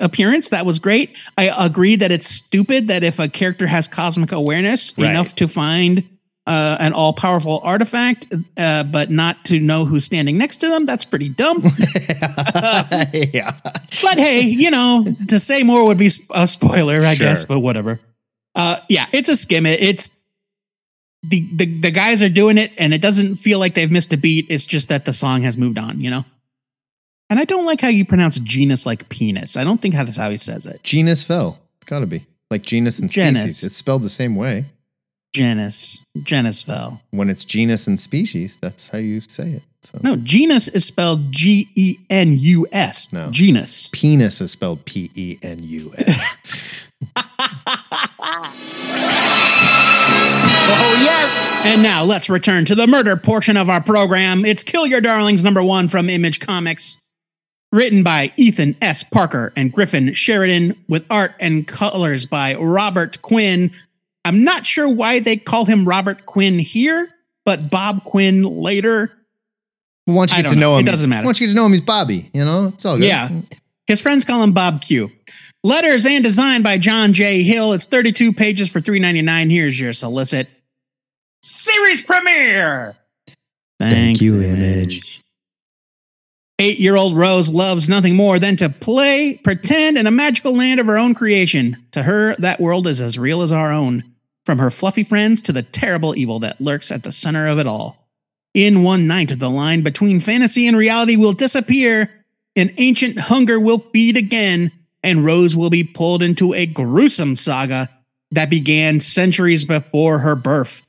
[0.00, 0.48] appearance.
[0.48, 1.16] That was great.
[1.38, 5.10] I agree that it's stupid that if a character has cosmic awareness Right.
[5.10, 6.02] enough to find
[6.44, 10.86] uh, an all powerful artifact, uh, but not to know who's standing next to them,
[10.86, 11.62] that's pretty dumb.
[13.32, 13.52] yeah.
[14.02, 17.26] but hey, you know, to say more would be a spoiler, I Sure.
[17.28, 17.44] guess.
[17.44, 18.00] But whatever.
[18.54, 19.80] Uh, yeah, it's a skim it.
[19.80, 20.26] It's
[21.22, 24.16] the, the the guys are doing it, and it doesn't feel like they've missed a
[24.16, 24.46] beat.
[24.48, 26.24] It's just that the song has moved on, you know.
[27.28, 29.56] And I don't like how you pronounce genus like penis.
[29.56, 30.82] I don't think that's how he says it.
[30.82, 31.60] Genus fell.
[31.76, 32.24] It's got to be.
[32.50, 33.38] Like genus and Genus.
[33.42, 33.64] species.
[33.64, 34.64] It's spelled the same way.
[35.32, 37.00] genus, genus fell.
[37.12, 39.62] When it's genus and species, that's how you say it.
[39.82, 43.12] So No, genus is spelled G E N U S.
[43.12, 43.30] No.
[43.30, 43.88] Genus.
[43.92, 46.88] penis is spelled P E N U S.
[50.72, 54.44] Oh, and now let's return to the murder portion of our program.
[54.44, 57.10] It's Kill Your Darlings number one from Image Comics,
[57.72, 59.02] written by Ethan S.
[59.02, 63.70] Parker and Griffin Sheridan, with art and colors by Robert Quinn.
[64.24, 67.08] I'm not sure why they call him Robert Quinn here,
[67.44, 69.10] but Bob Quinn later.
[70.06, 70.78] Once you I get don't to know know.
[70.78, 71.26] him, It doesn't matter.
[71.26, 72.30] Once you get to know him, he's Bobby.
[72.32, 73.06] You know, it's all good.
[73.06, 73.28] Yeah.
[73.86, 75.10] His friends call him Bob Q.
[75.62, 77.42] Letters and design by John J.
[77.42, 77.74] Hill.
[77.74, 79.50] It's 32 pages for $3.99.
[79.50, 80.48] Here's your solicit.
[81.50, 82.94] Series premiere.
[83.80, 85.20] Thanks, you, Image.
[86.60, 90.78] Eight year old Rose loves nothing more than to play, pretend in a magical land
[90.78, 91.76] of her own creation.
[91.90, 94.04] To her, that world is as real as our own,
[94.46, 97.66] from her fluffy friends to the terrible evil that lurks at the center of it
[97.66, 98.08] all.
[98.54, 102.10] In one night, the line between fantasy and reality will disappear,
[102.54, 104.70] an ancient hunger will feed again,
[105.02, 107.88] and Rose will be pulled into a gruesome saga
[108.30, 110.86] that began centuries before her birth.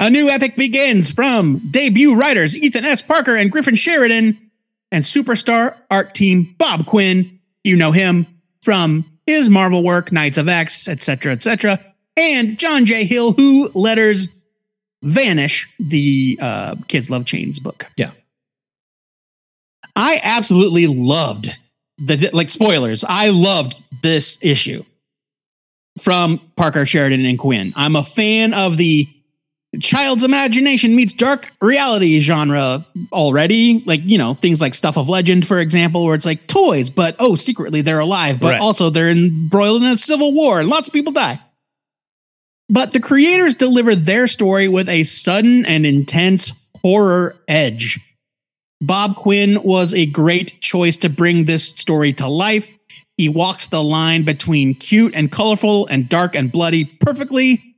[0.00, 3.02] A new epic begins from debut writers Ethan S.
[3.02, 4.50] Parker and Griffin Sheridan
[4.90, 7.40] and superstar art team Bob Quinn.
[7.62, 8.26] You know him
[8.62, 11.78] from his Marvel work, Knights of X, etc., etc.,
[12.16, 13.04] and John J.
[13.04, 14.44] Hill, who letters
[15.02, 17.86] Vanish, the uh, Kids Love Chains book.
[17.96, 18.10] Yeah.
[19.96, 21.58] I absolutely loved
[21.98, 23.04] the like spoilers.
[23.06, 24.82] I loved this issue
[26.00, 27.72] from Parker Sheridan and Quinn.
[27.76, 29.08] I'm a fan of the
[29.80, 33.82] child's imagination meets dark reality genre already.
[33.86, 37.16] Like, you know, things like Stuff of Legend, for example, where it's like toys, but
[37.18, 38.60] oh, secretly they're alive, but Right.
[38.60, 41.40] also they're embroiled in a civil war and lots of people die.
[42.68, 48.00] But the creators deliver their story with a sudden and intense horror edge.
[48.80, 52.76] Bob Quinn was a great choice to bring this story to life.
[53.16, 57.73] He walks the line between cute and colorful and dark and bloody perfectly.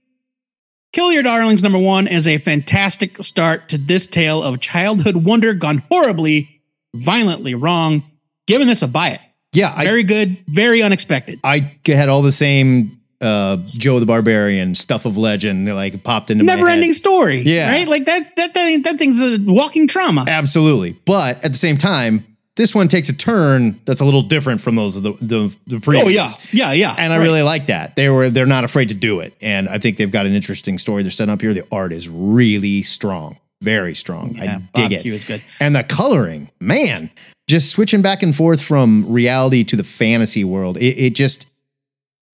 [0.97, 5.53] Kill Your Darlings number one is a fantastic start to this tale of childhood wonder
[5.53, 6.63] gone horribly,
[6.95, 8.03] violently wrong.
[8.47, 9.21] Giving this a buy it.
[9.53, 9.75] Yeah.
[9.77, 11.39] I, Very good, very unexpected.
[11.45, 16.45] I had all the same uh, Joe the Barbarian stuff of legend like popped into
[16.45, 17.43] my Never ending story.
[17.43, 17.73] Yeah.
[17.73, 17.87] Right?
[17.87, 20.25] Like that, that, that, that thing's a walking trauma.
[20.27, 20.93] Absolutely.
[21.05, 22.25] But at the same time,
[22.57, 25.81] this one takes a turn that's a little different from those of the the, the
[25.81, 26.37] previous.
[26.37, 26.73] Oh, yeah.
[26.73, 26.97] Yeah, yeah.
[26.99, 27.23] And I Right.
[27.25, 27.97] really like that.
[27.97, 29.35] They were they're not afraid to do it.
[29.41, 31.55] And I think they've got an interesting story they're setting up here.
[31.55, 33.37] The art is really strong.
[33.63, 34.35] Very strong.
[34.37, 35.03] Yeah, I dig Bob it.
[35.03, 35.43] Q is good.
[35.61, 37.11] And the coloring, man,
[37.49, 40.77] just switching back and forth from reality to the fantasy world.
[40.77, 41.47] It, it just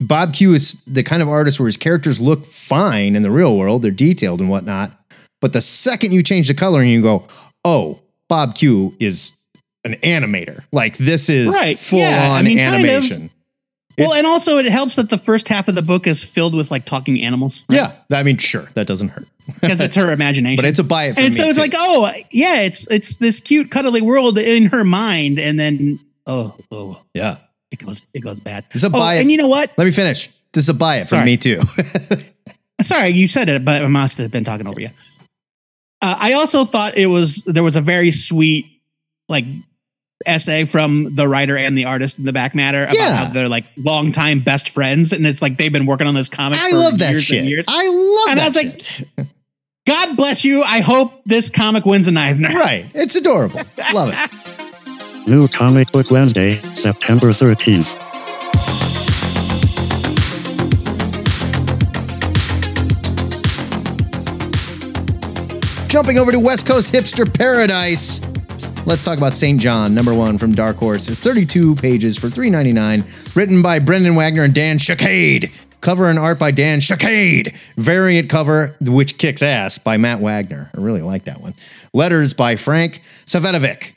[0.01, 3.57] Bob Q is the kind of artist where his characters look fine in the real
[3.57, 3.83] world.
[3.83, 4.91] They're detailed and whatnot.
[5.41, 7.25] But the second you change the coloring, you go,
[7.65, 9.33] oh, Bob Q is
[9.85, 10.65] an animator.
[10.73, 12.81] Like this is Right, full yeah, I on mean, kind of.
[12.81, 13.31] animation.
[13.99, 16.71] Well, and also it helps that the first half of the book is filled with
[16.71, 17.65] like talking animals.
[17.69, 17.93] Yeah.
[18.11, 19.27] I mean, sure, that doesn't hurt.
[19.61, 20.57] Because it's her imagination.
[20.57, 21.35] But it's a buy it for and me.
[21.35, 21.63] so it's too.
[21.63, 26.57] like, oh yeah, it's it's this cute, cuddly world in her mind, and then oh
[26.71, 27.37] oh, yeah.
[27.73, 28.65] it goes it goes bad.
[28.71, 29.23] It's a oh, buy it.
[29.23, 29.73] and you know what?
[29.77, 30.29] Let me finish.
[30.53, 31.25] This is a buy it for Sorry.
[31.27, 31.61] me too.
[32.83, 34.89] Sorry, you said it, but I must have been talking over you.
[36.01, 38.67] Uh, I also thought it was there was a very sweet
[39.29, 39.45] like
[40.27, 43.15] essay from the writer and the artist in the back matter about Yeah.
[43.17, 46.59] how they're like longtime best friends, and it's like they've been working on this comic.
[46.61, 47.41] I for love that shit.
[47.41, 47.67] And years.
[47.69, 49.19] I love and that I was shit.
[49.19, 49.27] like,
[49.87, 50.63] God bless you.
[50.63, 52.49] I hope this comic wins an Eisner.
[52.51, 52.85] Right.
[52.95, 53.59] It's adorable.
[53.93, 55.27] Love it.
[55.29, 57.99] New Comic Book Wednesday, September 13th.
[65.89, 68.21] Jumping over to West Coast hipster paradise.
[68.85, 69.61] Let's talk about St.
[69.61, 71.09] John, number one from Dark Horse.
[71.09, 73.37] It's 32 pages for $3.99.
[73.37, 75.53] Written by Brendan Wagner and Dan Schkade.
[75.81, 77.57] Cover and art by Dan Schkade.
[77.77, 80.69] Variant cover, which kicks ass, by Matt Wagner.
[80.77, 81.55] I really like that one.
[81.95, 83.93] Letters by Frank Savetovic.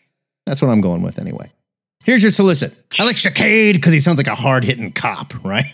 [0.45, 1.50] That's what I'm going with anyway.
[2.06, 2.80] Here's your solicit.
[3.00, 5.65] I like Schkade because he sounds like a hard hitting cop, right?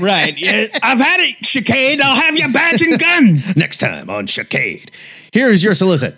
[0.00, 0.38] Right.
[0.38, 2.00] Yeah, I've had it, Chicade.
[2.00, 3.38] I'll have your badge and gun.
[3.56, 4.90] next time on Chicade.
[5.32, 6.14] Here's your solicit.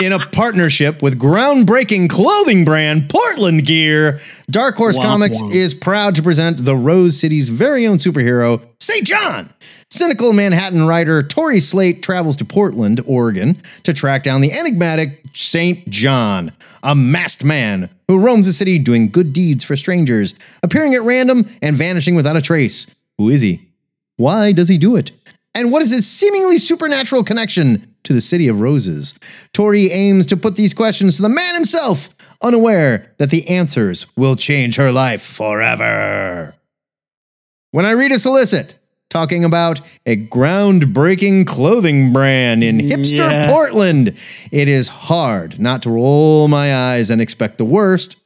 [0.00, 5.52] In a partnership with groundbreaking clothing brand Portland Gear, Dark Horse Womp Comics womp.
[5.52, 9.04] is proud to present the Rose City's very own superhero, St.
[9.04, 9.50] John.
[9.90, 15.88] Cynical Manhattan writer Tori Slate travels to Portland, Oregon, to track down the enigmatic St.
[15.88, 16.52] John,
[16.84, 21.44] a masked man who roams the city doing good deeds for strangers, appearing at random
[21.60, 22.86] and vanishing without a trace.
[23.16, 23.62] Who is he?
[24.16, 25.10] Why does he do it?
[25.56, 29.14] And what is his seemingly supernatural connection to the City of Roses?
[29.52, 32.08] Tori aims to put these questions to the man himself,
[32.42, 36.54] unaware that the answers will change her life forever.
[37.70, 38.78] When I read a solicit
[39.10, 43.50] talking about a groundbreaking clothing brand in mm, hipster Yeah.
[43.50, 44.08] Portland,
[44.50, 48.16] it is hard not to roll my eyes and expect the worst.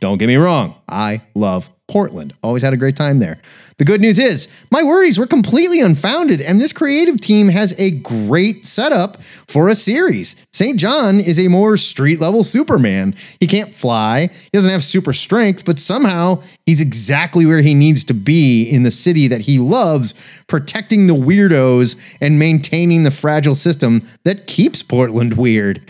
[0.00, 2.34] Don't get me wrong, I love Portland.
[2.42, 3.38] Always had a great time there.
[3.78, 7.90] The good news is, my worries were completely unfounded, and this creative team has a
[7.90, 10.46] great setup for a series.
[10.52, 10.78] St.
[10.78, 13.14] John is a more street level Superman.
[13.40, 18.04] He can't fly, he doesn't have super strength, but somehow he's exactly where he needs
[18.04, 23.54] to be in the city that he loves, protecting the weirdos and maintaining the fragile
[23.54, 25.80] system that keeps Portland weird.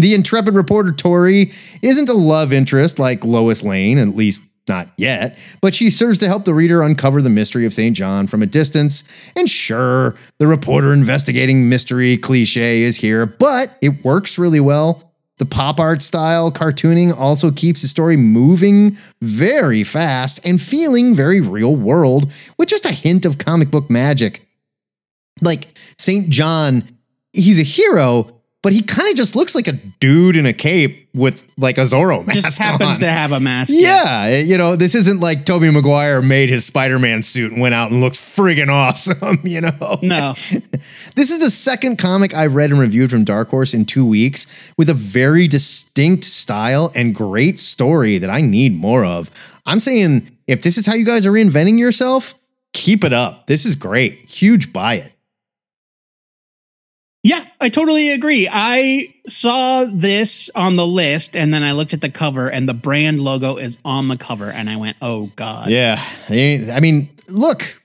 [0.00, 5.38] The intrepid reporter Tori isn't a love interest like Lois Lane, at least not yet,
[5.62, 7.96] but she serves to help the reader uncover the mystery of St.
[7.96, 9.32] John from a distance.
[9.34, 15.02] And sure, the reporter investigating mystery cliche is here, but it works really well.
[15.38, 21.40] The pop art style cartooning also keeps the story moving very fast and feeling very
[21.40, 24.44] real world with just a hint of comic book magic
[25.40, 26.28] like St.
[26.28, 26.84] John,
[27.32, 28.37] he's a hero,
[28.68, 31.84] but he kind of just looks like a dude in a cape with like a
[31.84, 32.42] Zorro mask.
[32.42, 33.00] Just happens on.
[33.00, 33.72] to have a mask.
[33.74, 37.90] Yeah, you know, this isn't like Tobey Maguire made his Spider-Man suit and went out
[37.90, 39.98] and looks friggin' awesome, you know.
[40.02, 40.34] No.
[41.14, 44.70] This is the second comic I've read and reviewed from Dark Horse in two weeks
[44.76, 49.60] with a very distinct style and great story that I need more of.
[49.64, 52.34] I'm saying if this is how you guys are reinventing yourself,
[52.74, 53.46] keep it up.
[53.46, 54.26] This is great.
[54.26, 55.12] Huge buy it.
[57.24, 58.48] Yeah, I totally agree.
[58.50, 62.74] I saw this on the list and then I looked at the cover and the
[62.74, 66.02] brand logo is on the cover and I went, "Oh god." Yeah.
[66.30, 67.80] I mean, look,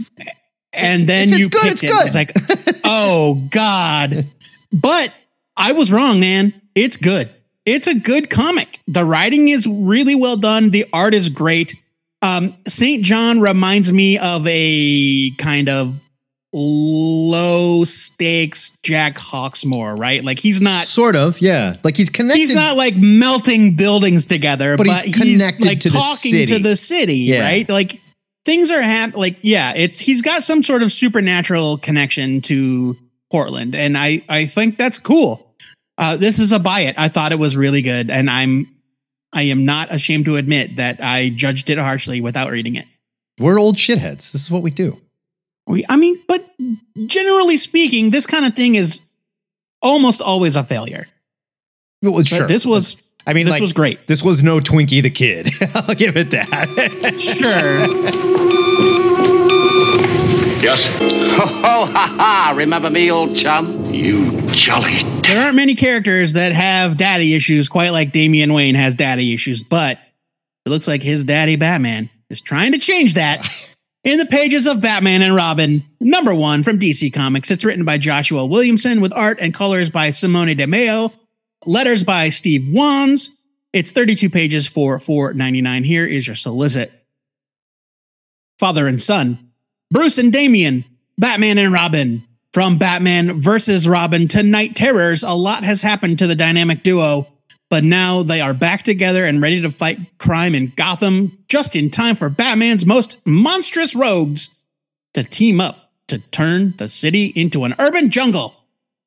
[0.72, 1.88] And then you good, picked it's it.
[1.90, 2.06] good.
[2.06, 4.26] It's like, "Oh god."
[4.72, 5.14] But
[5.58, 6.54] I was wrong, man.
[6.76, 7.30] It's good.
[7.66, 8.80] It's a good comic.
[8.88, 10.70] The writing is really well done.
[10.70, 11.76] The art is great.
[12.22, 13.04] Um, St.
[13.04, 16.08] John reminds me of a kind of
[16.54, 20.24] low stakes Jack Hawksmoor, right?
[20.24, 21.76] Like he's not sort of, yeah.
[21.84, 22.40] Like he's connected.
[22.40, 26.32] he's not like melting buildings together, But but, he's he's, connected like to the talking
[26.32, 26.46] city.
[26.54, 27.44] to the city, Yeah.
[27.44, 27.68] right?
[27.70, 28.00] Like
[28.46, 32.96] things are hap- like yeah, it's he's got some sort of supernatural connection to
[33.32, 35.56] Portland, and I I think that's cool.
[35.98, 36.96] Uh, this is a buy it.
[36.98, 38.68] I thought it was really good, and I'm
[39.32, 42.86] I am not ashamed to admit that I judged it harshly without reading it.
[43.40, 44.32] We're old shitheads.
[44.32, 45.00] This is what we do.
[45.68, 46.44] We, I mean, but
[47.08, 49.02] generally speaking, this kind of thing is
[49.82, 51.08] almost always a failure.
[52.02, 52.48] Well, But sure.
[52.48, 54.08] this was I mean, this like, was great.
[54.08, 55.50] This was no Twinkie the Kid.
[55.76, 57.20] I'll give it that.
[57.20, 57.80] Sure.
[60.62, 60.86] Yes?
[60.88, 62.54] Ho, ho, ha, ha.
[62.56, 63.94] Remember me, old chum?
[63.94, 65.00] You jolly.
[65.24, 69.64] There aren't many characters that have daddy issues quite like Damian Wayne has daddy issues,
[69.64, 70.00] but
[70.66, 73.46] it looks like his daddy Batman is trying to change that.
[74.04, 77.98] In the pages of Batman and Robin, number one from DC Comics, it's written by
[77.98, 81.14] Joshua Williamson with art and colors by Simone Di Meo,
[81.66, 83.46] letters by Steve Wands.
[83.72, 85.86] It's 32 pages for $4.99.
[85.86, 86.92] Here is your solicit.
[88.60, 89.38] Father and son,
[89.90, 90.84] Bruce and Damian,
[91.18, 92.24] Batman and Robin.
[92.52, 97.33] From Batman versus Robin to Night Terrors, a lot has happened to the dynamic duo,
[97.74, 101.90] but now they are back together and ready to fight crime in Gotham just in
[101.90, 104.64] time for Batman's most monstrous rogues
[105.16, 108.54] to team up to turn the city into an urban jungle.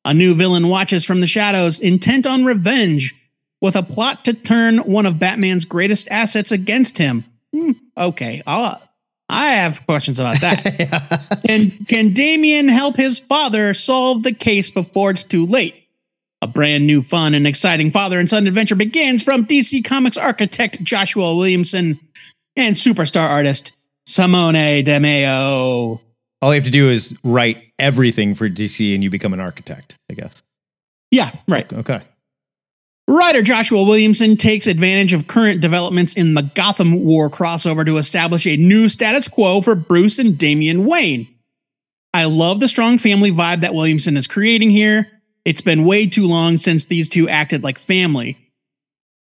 [0.04, 3.14] A new villain watches from the shadows, intent on revenge,
[3.60, 7.22] with a plot to turn one of Batman's greatest assets against him.
[7.54, 8.82] Hmm, okay, I'll,
[9.28, 11.40] I have questions about that.
[11.46, 15.85] Can can Damien help his father solve the case before it's too late?
[16.42, 20.82] A brand new, fun, and exciting father and son adventure begins from DC Comics architect
[20.82, 21.98] Joshua Williamson
[22.56, 23.72] and superstar artist
[24.06, 26.00] Simone Di Meo.
[26.42, 29.96] All you have to do is write everything for DC and you become an architect,
[30.10, 30.42] I guess.
[31.10, 31.70] Yeah, right.
[31.72, 32.00] Okay.
[33.08, 38.46] Writer Joshua Williamson takes advantage of current developments in the Gotham War crossover to establish
[38.46, 41.28] a new status quo for Bruce and Damian Wayne.
[42.12, 45.06] I love the strong family vibe that Williamson is creating here.
[45.46, 48.36] It's been way too long since these two acted like family.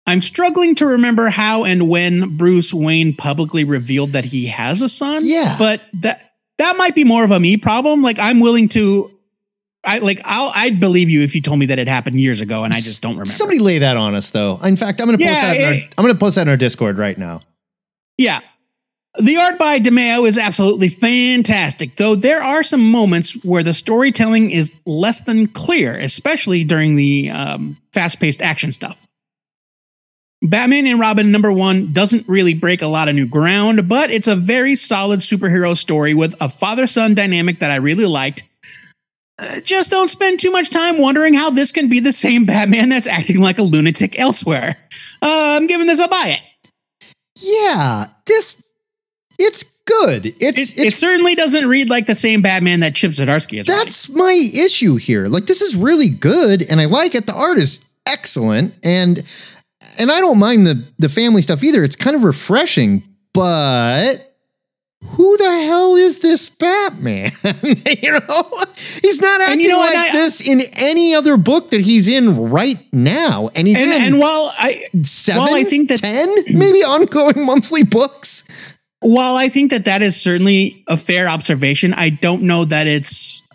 [0.07, 4.89] I'm struggling to remember how and when Bruce Wayne publicly revealed that he has a
[4.91, 5.23] son.
[5.25, 5.57] Yeah.
[5.59, 8.03] But that that might be more of a me problem.
[8.03, 9.11] Like I'm willing to
[9.83, 12.65] I like I'll I'd believe you if you told me that it happened years ago
[12.65, 13.31] and I just don't remember.
[13.31, 14.59] Somebody lay that on us, though.
[14.63, 15.57] In fact, I'm going to post Yeah, that.
[15.59, 17.41] In our, I'm going to post that in our Discord right now.
[18.19, 18.41] Yeah.
[19.19, 23.75] The art by Di Meo is absolutely fantastic, though there are some moments where the
[23.75, 29.07] storytelling is less than clear, especially during the um, fast paced action stuff.
[30.43, 34.29] Batman and Robin number one doesn't really break a lot of new ground, but it's
[34.29, 38.45] a very solid superhero story with a father son dynamic that I really liked.
[39.39, 42.89] Uh, just don't spend too much time wondering how this can be the same Batman
[42.89, 44.77] that's acting like a lunatic elsewhere.
[45.21, 46.41] Uh, I'm giving this a buy it.
[47.37, 48.60] Yeah, this
[49.41, 50.27] it's good.
[50.27, 53.69] It's, It, it's it certainly doesn't read like the same Batman that Chip Zdarsky is.
[53.69, 53.85] writing.
[53.85, 55.27] that's my issue here.
[55.29, 57.27] Like this is really good and I like it.
[57.27, 59.23] The art is excellent and
[59.99, 61.83] and I don't mind the the family stuff either.
[61.83, 63.03] It's kind of refreshing,
[63.35, 64.27] but
[65.03, 67.31] who the hell is this Batman?
[67.63, 68.51] you know,
[69.01, 72.51] he's not acting you know like I- this in any other book that he's in
[72.51, 73.51] right now.
[73.55, 77.45] And he's and, in and while I seven, while I think that- ten, maybe ongoing
[77.47, 78.45] monthly books.
[79.01, 83.49] While I think that that is certainly a fair observation, I don't know that it's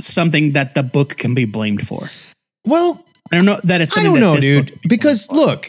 [0.00, 2.08] something that the book can be blamed for.
[2.66, 3.96] Well, I don't know that it's.
[3.96, 4.80] I don't know, dude.
[4.82, 5.68] be Because look,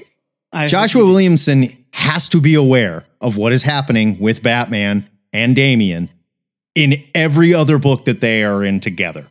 [0.51, 6.09] I- Joshua Williamson has to be aware of what is happening with Batman and Damian
[6.75, 9.25] in every other book that they are in together.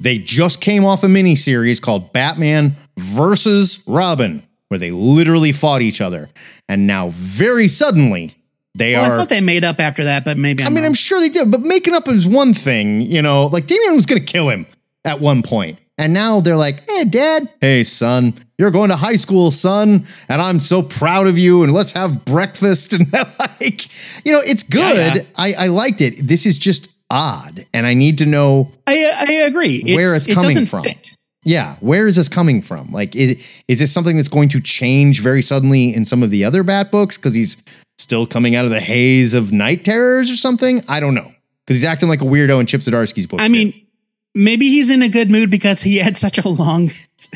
[0.00, 6.00] They just came off a miniseries called Batman versus Robin, where they literally fought each
[6.00, 6.28] other.
[6.68, 8.35] And now, very suddenly,
[8.76, 10.86] they Well, I thought they made up after that, but maybe I'm I mean, wrong.
[10.86, 13.46] I'm sure they did, but making up is one thing, you know.
[13.46, 14.66] Like Damien was going to kill him
[15.04, 19.16] at one point, and now they're like, "Hey, Dad, hey, son, you're going to high
[19.16, 24.32] school, son, and I'm so proud of you, and let's have breakfast." And like, you
[24.32, 24.96] know, it's good.
[24.96, 25.22] Yeah, yeah.
[25.36, 26.14] I I liked it.
[26.26, 29.82] This is just odd, and I need to know, I I agree.
[29.94, 30.84] Where it's it coming doesn't from.
[30.84, 31.14] fit.
[31.44, 32.90] yeah, where is this coming from?
[32.92, 36.44] Like, is is this something that's going to change very suddenly in some of the
[36.44, 37.56] other Bat books because he's
[37.98, 40.82] still coming out of the haze of night terrors or something?
[40.88, 41.32] I don't know
[41.66, 43.40] because he's acting like a weirdo in Chip Zdarsky's book.
[43.40, 43.52] I too.
[43.52, 43.86] mean,
[44.34, 46.90] maybe he's in a good mood because he had such a long,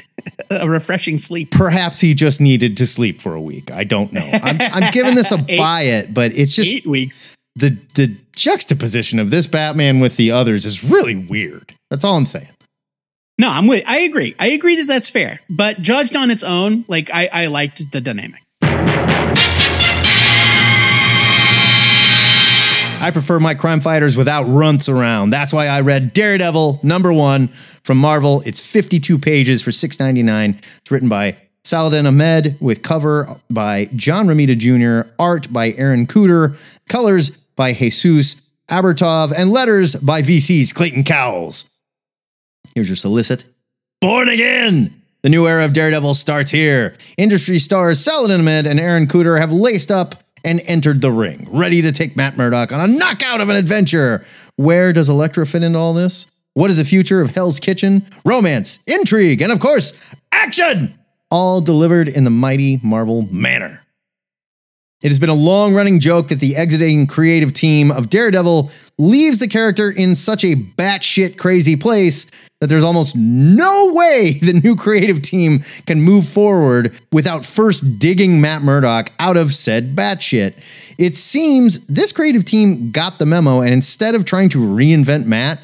[0.51, 1.51] a refreshing sleep.
[1.51, 3.71] perhaps he just needed to sleep for a week.
[3.71, 4.29] I don't know.
[4.33, 7.37] I'm, I'm giving this a buy it, but it's just Eight weeks.
[7.57, 11.75] the the juxtaposition of this Batman with the others is really weird.
[11.91, 12.49] That's all I'm saying.
[13.39, 13.83] No, I'm with.
[13.87, 14.35] I agree.
[14.39, 15.41] I agree that that's fair.
[15.49, 18.43] But judged on its own, like I, I liked the dynamic.
[23.01, 25.31] I prefer my crime fighters without runts around.
[25.31, 28.43] That's why I read Daredevil number one from Marvel.
[28.45, 30.59] It's 52 pages for $6.99.
[30.59, 36.55] It's written by Saladin Ahmed with cover by John Romita Jr., art by Aaron Kuder,
[36.91, 38.37] colors by Jesus
[38.71, 41.79] Aburtov, and letters by VC's Clayton Cowles.
[42.75, 43.45] Here's your solicit.
[44.03, 44.95] Born again!
[45.23, 46.95] The new era of Daredevil starts here.
[47.19, 51.83] Industry stars Saladin Ahmed and Aaron Kuder have laced up and entered the ring, ready
[51.83, 54.25] to take Matt Murdock on a knockout of an adventure.
[54.57, 56.31] Where does Elektra fit into all this?
[56.55, 58.03] What is the future of Hell's Kitchen?
[58.25, 60.95] Romance, intrigue, and of course, action!
[61.31, 63.83] All delivered in the mighty Marvel manner.
[65.03, 69.39] It has been a long running joke that the exiting creative team of Daredevil leaves
[69.39, 72.27] the character in such a batshit crazy place
[72.61, 78.43] that there's almost no way the new creative team can move forward without first digging
[78.43, 80.95] Matt Murdock out of said batshit.
[80.99, 85.61] It seems this creative team got the memo, and instead of trying to reinvent Matt,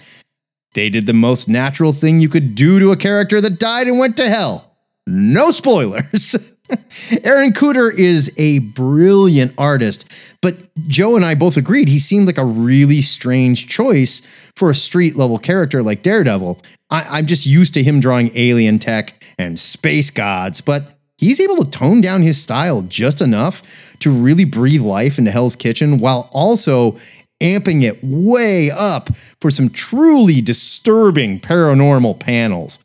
[0.72, 3.98] they did the most natural thing you could do to a character that died and
[3.98, 4.76] went to hell.
[5.06, 6.54] No spoilers.
[7.24, 10.56] Aaron Kuder is a brilliant artist, but
[10.88, 14.20] Joe and I both agreed he seemed like a really strange choice
[14.56, 16.60] for a street level character like Daredevil.
[16.90, 21.62] I, I'm just used to him drawing alien tech and space gods, but he's able
[21.62, 26.28] to tone down his style just enough to really breathe life into Hell's Kitchen while
[26.32, 26.92] also
[27.40, 32.82] amping it way up for some truly disturbing paranormal panels.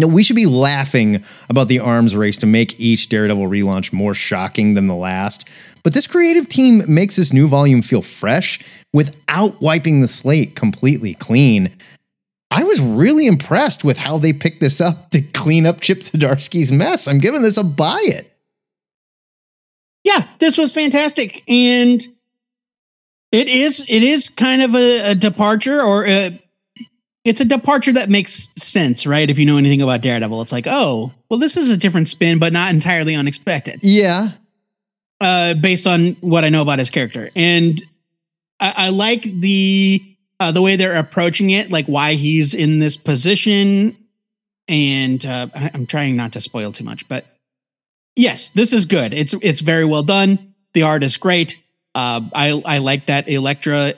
[0.00, 4.14] No, we should be laughing about the arms race to make each Daredevil relaunch more
[4.14, 5.46] shocking than the last.
[5.82, 11.12] But this creative team makes this new volume feel fresh without wiping the slate completely
[11.12, 11.70] clean.
[12.50, 16.72] I was really impressed with how they picked this up to clean up Chip Zdarsky's
[16.72, 17.06] mess.
[17.06, 18.32] I'm giving this a buy it.
[20.02, 22.00] Yeah, this was fantastic, and
[23.32, 26.39] it is it is kind of a, a departure, or a,
[27.24, 29.28] it's a departure that makes sense, right?
[29.28, 32.38] If you know anything about Daredevil, it's like, oh, well, this is a different spin,
[32.38, 33.80] but not entirely unexpected.
[33.82, 34.30] Yeah.
[35.20, 37.28] uh, based on what I know about his character.
[37.36, 37.80] And
[38.58, 40.02] I, I like the
[40.38, 43.96] uh, the way they're approaching it, like why he's in this position.
[44.68, 47.26] And uh, I, I'm trying not to spoil too much, but
[48.16, 49.12] yes, this is good.
[49.12, 50.54] It's it's very well done.
[50.72, 51.58] The art is great.
[51.94, 53.92] Uh, I I like that Elektra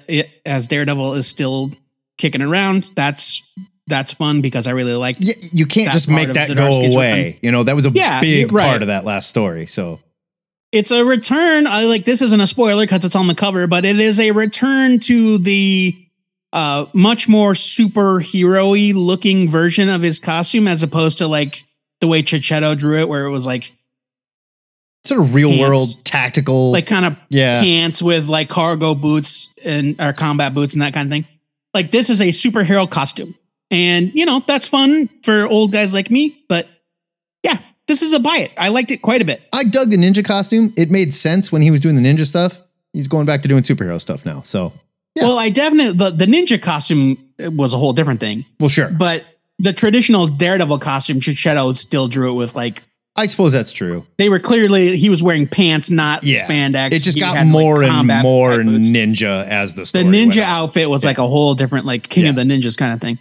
[0.45, 1.71] as Daredevil is still
[2.19, 2.85] kicking around.
[2.95, 3.53] That's
[3.87, 5.17] that's fun because I really like.
[5.21, 7.39] Y- you can't just make that go Zdarsky's away.
[7.43, 8.65] You know, that was a Yeah, big right.
[8.65, 9.67] part of that last story.
[9.67, 10.01] So
[10.71, 11.67] It's a return.
[11.67, 14.31] I like this isn't a spoiler because it's on the cover, but it is a
[14.31, 15.95] return to the
[16.53, 21.65] uh much more superhero-y looking version of his costume as opposed to like
[22.01, 23.73] the way Checchetto drew it, where it was like
[25.05, 25.61] sort of real Pants.
[25.69, 26.71] world tactical.
[26.73, 27.61] like kind of yeah.
[27.61, 31.25] pants with like cargo boots and or combat boots and that kind of thing.
[31.75, 33.35] Like this is a superhero costume.
[33.71, 36.69] And you know, that's fun for old guys like me, but
[37.43, 37.57] yeah,
[37.87, 38.53] this is a buy it.
[38.59, 39.43] I liked it quite a bit.
[39.53, 40.73] I dug the ninja costume.
[40.77, 42.61] It made sense when he was doing the ninja stuff.
[42.93, 44.43] He's going back to doing superhero stuff now.
[44.43, 44.73] So,
[45.15, 45.25] Yeah.
[45.25, 48.91] Well, I definitely the, the ninja costume was a whole different thing, well, sure.
[48.91, 49.25] but
[49.59, 52.83] the traditional Daredevil costume, Checchetto still drew it with like
[53.15, 54.07] I suppose that's true.
[54.17, 56.47] they were clearly he was wearing pants, not Yeah.
[56.49, 56.93] spandex.
[56.93, 60.17] It just He got had, like, more and more ninja as the The story went
[60.33, 60.45] ninja on.
[60.65, 61.11] outfit was Yeah.
[61.11, 63.19] like a whole different, like King of the Ninjas kind of thing.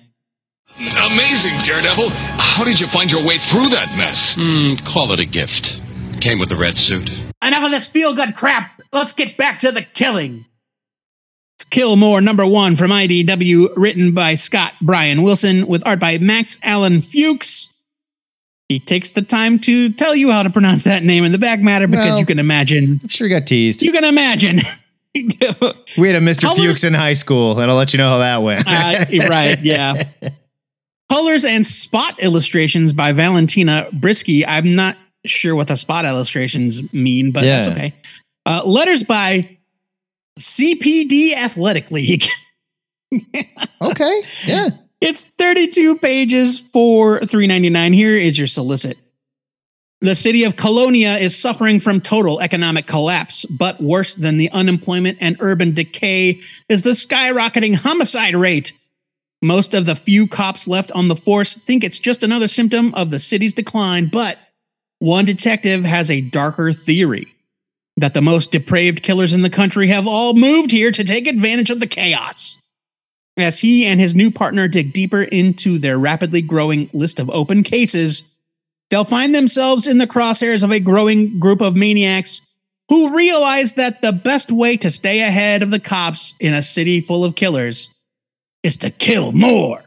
[0.80, 2.10] Amazing, Daredevil.
[2.10, 4.36] How did you find your way through that mess?
[4.36, 5.82] Hmm, call it a gift.
[6.22, 7.10] Came with the red suit.
[7.44, 8.80] Enough of this feel good crap.
[8.94, 10.46] Let's get back to the killing.
[11.60, 16.18] It's Kill More number one from IDW, written by Scott Bryan Wilson, with art by
[16.18, 17.81] Max Allen Fuchs.
[18.72, 21.60] He takes the time to tell you how to pronounce that name in the back
[21.60, 23.02] matter because Well- you can imagine.
[23.04, 23.84] I'm sure he got teased.
[23.84, 24.62] You can imagine.
[25.14, 26.44] we had a Mr.
[26.44, 28.66] Colors- Fuchs in high school, and I'll let you know how that went.
[28.66, 30.04] Uh, right, yeah.
[31.12, 34.46] Colors and spot illustrations by Valentina Brisky.
[34.48, 34.96] I'm not
[35.26, 37.94] sure what the spot illustrations mean, but that's okay.
[38.46, 39.58] Uh, letters by
[40.40, 42.24] CPD Athletic League.
[43.82, 44.22] okay.
[44.46, 44.70] Yeah.
[45.02, 47.94] It's 32 pages for 3.99.
[47.96, 49.02] Here is your solicit.
[50.00, 55.18] The city of Colonia is suffering from total economic collapse, but worse than the unemployment
[55.20, 56.40] and urban decay
[56.70, 58.74] is the skyrocketing homicide rate.
[59.42, 63.10] Most of the few cops left on the force think it's just another symptom of
[63.10, 64.38] the city's decline, but
[65.00, 67.34] one detective has a darker theory
[67.98, 71.72] that the most depraved killers in the country have all moved here to take advantage
[71.72, 72.61] of the chaos.
[73.38, 77.64] As he and his new partner dig deeper into their rapidly growing list of open
[77.64, 78.38] cases,
[78.90, 82.58] they'll find themselves in the crosshairs of a growing group of maniacs
[82.90, 87.00] who realize that the best way to stay ahead of the cops in a city
[87.00, 87.98] full of killers
[88.64, 89.82] is to kill more.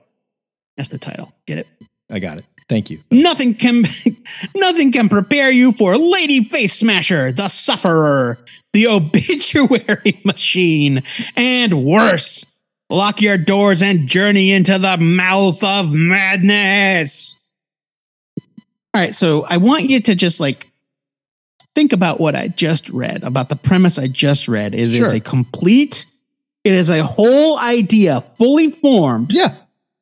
[0.76, 1.32] That's the title.
[1.47, 1.68] Get it?
[2.11, 2.47] I got it.
[2.68, 3.01] Thank you.
[3.11, 3.82] Nothing can
[4.57, 8.38] nothing can prepare you for Lady Face Smasher, the Sufferer,
[8.72, 11.03] the Obituary Machine,
[11.36, 12.54] and worse.
[12.95, 17.49] Lock your doors and journey into the mouth of madness.
[18.95, 20.70] All right, so I want you to just like
[21.74, 24.74] think about what I just read, about the premise I just read.
[24.74, 25.12] It is Sure.
[25.12, 26.07] a complete,
[26.62, 29.55] it is a whole idea fully formed Yeah.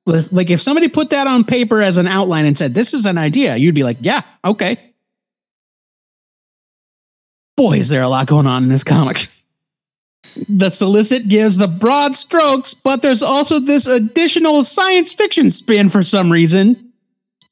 [0.05, 3.17] like if somebody put that on paper as an outline and said this is an
[3.17, 4.77] idea you'd be like yeah okay
[7.57, 9.27] boy is there a lot going on in this comic
[10.49, 16.03] the solicit gives the broad strokes but there's also this additional science fiction spin for
[16.03, 16.93] some reason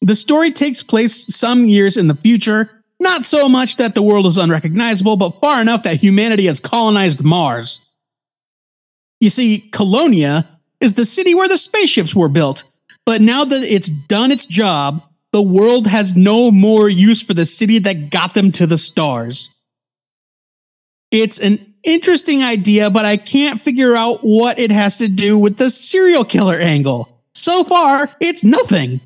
[0.01, 4.27] the story takes place some years in the future not so much that the world
[4.27, 7.97] is unrecognizable but far enough that humanity has colonized mars
[9.18, 10.47] you see colonia
[10.81, 12.64] is the city where the spaceships were built.
[13.07, 15.03] But now that it's done its job,
[15.33, 19.62] the world has no more use for the city that got them to the stars.
[21.11, 25.57] It's an interesting idea, but I can't figure out what it has to do with
[25.57, 27.09] the serial killer angle.
[27.35, 29.01] So far, it's nothing.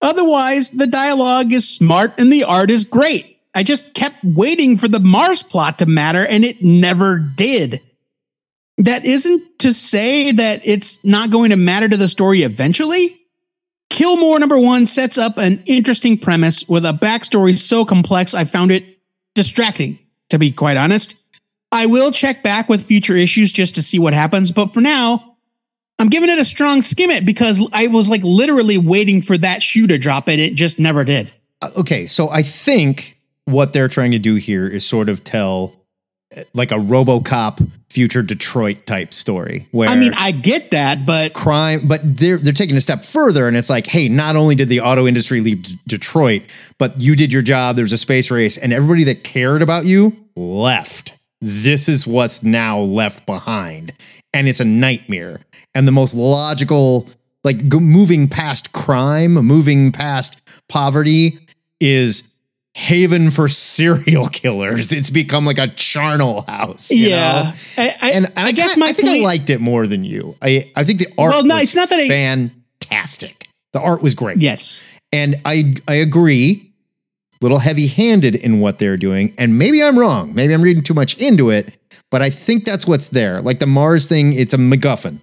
[0.00, 3.38] Otherwise, the dialogue is smart and the art is great.
[3.54, 7.80] I just kept waiting for the Mars plot to matter and it never did.
[8.78, 13.20] That isn't to say that it's not going to matter to the story eventually.
[13.90, 18.72] Killmore number one sets up an interesting premise with a backstory so complex I found
[18.72, 18.84] it
[19.34, 19.98] distracting,
[20.30, 21.21] to be quite honest.
[21.72, 25.36] I will check back with future issues just to see what happens, but for now,
[25.98, 29.62] I'm giving it a strong skim it because I was like literally waiting for that
[29.62, 31.32] shoe to drop and it just never did.
[31.62, 35.74] Uh, okay, so I think what they're trying to do here is sort of tell
[36.36, 41.34] uh, like a RoboCop future Detroit type story where I mean, I get that, but
[41.34, 44.68] crime, but they're they're taking a step further, and it's like, hey, not only did
[44.68, 46.42] the auto industry leave D- Detroit,
[46.78, 47.76] but you did your job.
[47.76, 51.11] There was a space race, and everybody that cared about you left.
[51.44, 53.92] This is what's now left behind,
[54.32, 55.40] and it's a nightmare.
[55.74, 57.08] And the most logical,
[57.42, 61.38] like go, moving past crime, moving past poverty,
[61.80, 62.38] is
[62.74, 64.92] haven for serial killers.
[64.92, 66.90] It's become like a charnel house.
[66.92, 67.42] you yeah.
[67.42, 67.52] know?
[67.82, 69.20] I, I, and, and I, guess kinda- my I think point.
[69.22, 70.36] I liked it more than you.
[70.40, 71.32] I I think the art.
[71.32, 73.48] Well, no, was it's not that I- fantastic.
[73.72, 74.38] The art was great.
[74.38, 75.00] yes.
[75.12, 76.71] and I I agree.
[77.42, 80.34] Little heavy handed in what they're doing, and maybe I'm wrong.
[80.34, 81.76] Maybe I'm reading too much into it,
[82.10, 83.42] but I think that's what's there.
[83.42, 85.18] Like the Mars thing, it's a MacGuffin.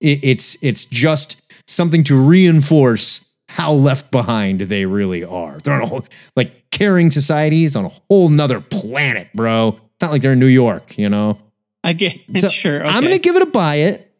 [0.00, 5.58] It, it's it's just something to reinforce how left behind they really are.
[5.58, 6.04] They're on a whole
[6.36, 9.68] like caring societies on a whole nother planet, bro.
[9.78, 11.38] It's not like they're in New York, you know.
[11.82, 12.80] I get So sure.
[12.80, 12.88] Okay.
[12.88, 14.10] I'm gonna give it a buy it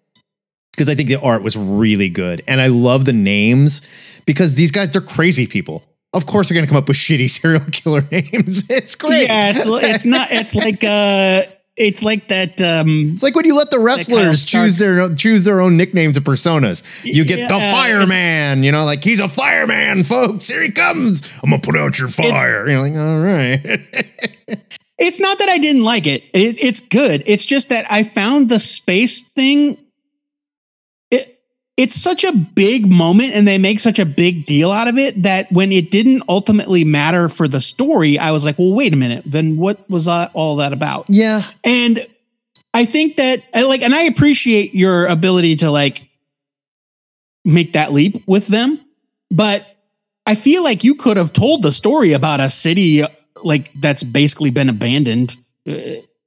[0.73, 4.71] because I think the art was really good, and I love the names because these
[4.71, 5.83] guys they're crazy people.
[6.15, 8.65] Of course, they're gonna come up with shitty serial killer names.
[8.71, 9.29] It's great.
[9.29, 10.29] Yeah, it's it's not.
[10.31, 11.43] It's like uh,
[11.77, 12.63] it's like that.
[12.63, 16.21] Um, It's like when you let the wrestlers choose their choose their own nicknames or
[16.21, 17.05] personas.
[17.05, 20.47] You get the fireman, you know, like he's a fireman, folks.
[20.49, 21.39] Here he comes.
[21.43, 22.69] I'm gonna put out your fire.
[22.69, 23.61] You're like, all right.
[24.99, 26.23] it's not that I didn't like it.
[26.33, 26.63] it.
[26.63, 27.25] It's good.
[27.27, 29.77] It's just that I found the space thing.
[31.77, 34.97] It it's such a big moment, and they make such a big deal out of
[34.97, 38.93] it that when it didn't ultimately matter for the story, I was like, well, wait
[38.93, 39.25] a minute.
[39.27, 41.07] Then what was that, all that about?
[41.09, 41.43] yeah.
[41.63, 42.07] And
[42.73, 46.09] I think that I like, and I appreciate your ability to like
[47.45, 48.81] make that leap with them,
[49.31, 49.77] but
[50.27, 53.03] I feel like you could have told the story about a city
[53.45, 55.37] like that's basically been abandoned
[55.69, 55.75] uh,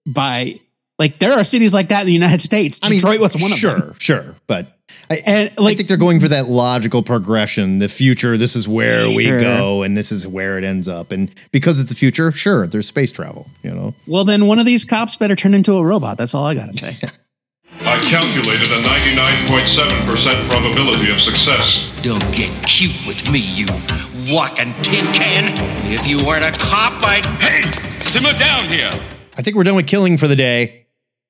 [0.06, 0.60] by
[1.00, 2.80] like there are cities like that in the United States.
[2.84, 3.82] I mean, Detroit was one of them.
[3.82, 4.78] sure, sure, but
[5.10, 7.80] I, And I like think they're going for that logical progression.
[7.80, 11.12] The future, this is where we go, and this is where it ends up.
[11.12, 13.48] And because it's the future, sure, there's space travel.
[13.64, 16.18] You know, well, then one of these cops better turn into a robot.
[16.18, 17.08] That's all I gotta say.
[17.82, 21.90] I calculated a 99.7% probability of success.
[22.02, 23.68] Don't get cute with me, you
[24.34, 25.54] walking tin can.
[25.86, 27.26] If you weren't a cop, I'd.
[27.40, 27.70] Hey,
[28.02, 28.90] simmer down here.
[29.38, 30.87] I think we're done with killing for the day.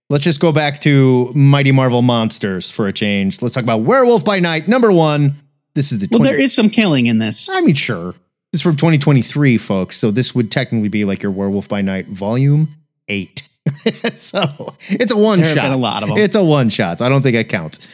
[0.10, 3.42] Let's just go back to Mighty Marvel Monsters for a change.
[3.42, 5.34] Let's talk about Werewolf by Night, number one.
[5.76, 7.50] This is the well, 20 there is some killing in this.
[7.50, 8.14] I mean, sure.
[8.54, 9.98] This is from 2023, folks.
[9.98, 12.70] So this would technically be like your Werewolf by Night volume
[13.10, 13.48] eight.
[14.16, 15.72] so it's a one There shot.
[15.72, 16.18] a lot of 'em.
[16.18, 17.00] It's a one shot.
[17.00, 17.86] So I don't think it counts.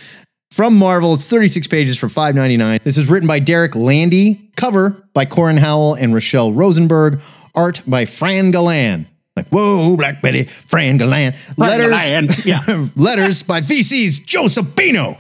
[0.52, 2.84] From Marvel, it's 36 pages for 5.99.
[2.84, 7.20] This is written by Derek Landy, cover by Corin Howell and Rochelle Rosenberg,
[7.56, 9.08] art by Fran Galan.
[9.36, 11.34] Like, whoa, Black Betty, Fran Galan.
[11.58, 12.88] Letters, Galan, yeah.
[12.96, 15.18] letters by VC's Joe Sabino.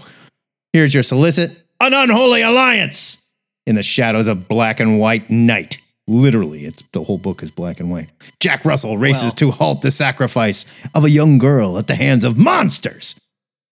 [0.72, 3.28] Here's your solicit an unholy alliance
[3.66, 5.80] in the shadows of black and white night.
[6.08, 8.10] Literally, it's the whole book is black and white.
[8.40, 12.38] Jack Russell races to halt the sacrifice of a young girl at the hands of
[12.38, 13.20] monsters.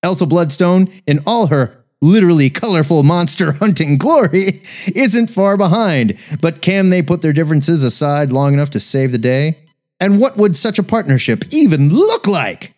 [0.03, 4.61] Elsa Bloodstone, in all her literally colorful monster hunting glory,
[4.95, 6.17] isn't far behind.
[6.41, 9.57] But can they put their differences aside long enough to save the day?
[10.01, 12.73] And what would such a partnership even look like?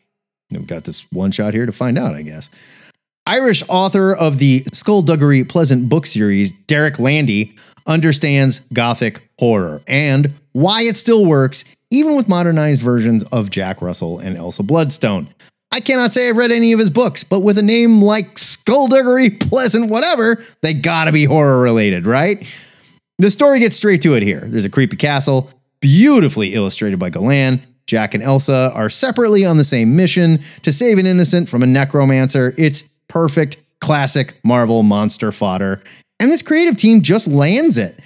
[0.52, 2.92] We've got this one shot here to find out, I guess.
[3.26, 7.56] Irish author of the Skullduggery Pleasant book series, Derek Landy,
[7.88, 14.20] understands Gothic horror and why it still works, even with modernized versions of Jack Russell
[14.20, 15.30] and Elsa Bloodstone.
[15.72, 19.30] I cannot say I've read any of his books, but with a name like Skullduggery
[19.30, 22.46] Pleasant, whatever, they gotta be horror related, right?
[23.18, 24.42] The story gets straight to it here.
[24.42, 25.50] There's a creepy castle,
[25.84, 27.60] beautifully illustrated by Galan.
[27.88, 31.68] Jack and Elsa are separately on the same mission to save an innocent from a
[31.68, 32.54] necromancer.
[32.58, 35.84] It's perfect, classic Marvel monster fodder.
[36.22, 38.00] And this creative team just lands it.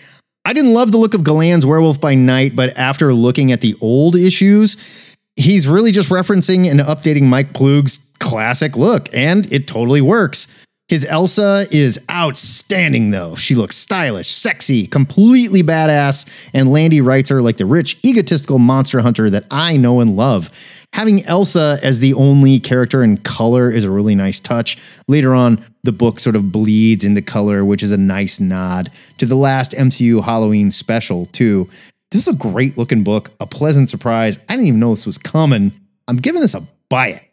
[0.43, 3.75] I didn't love the look of Galan's Werewolf by Night, but after looking at the
[3.79, 10.01] old issues, he's really just referencing and updating Mike Ploog's classic look, and it totally
[10.01, 10.47] works.
[10.87, 13.35] His Elsa is outstanding, though.
[13.35, 19.01] She looks stylish, sexy, completely badass, and Landy writes her like the rich, egotistical monster
[19.01, 20.49] hunter that I know and love.
[20.93, 24.77] Having Elsa as the only character in color is a really nice touch.
[25.09, 29.25] Later on, the book sort of bleeds into color, which is a nice nod to
[29.25, 31.69] the last MCU Halloween special, too.
[32.11, 34.39] This is a great looking book, a pleasant surprise.
[34.47, 35.73] I didn't even know this was coming.
[36.07, 37.23] I'm giving this a buy it.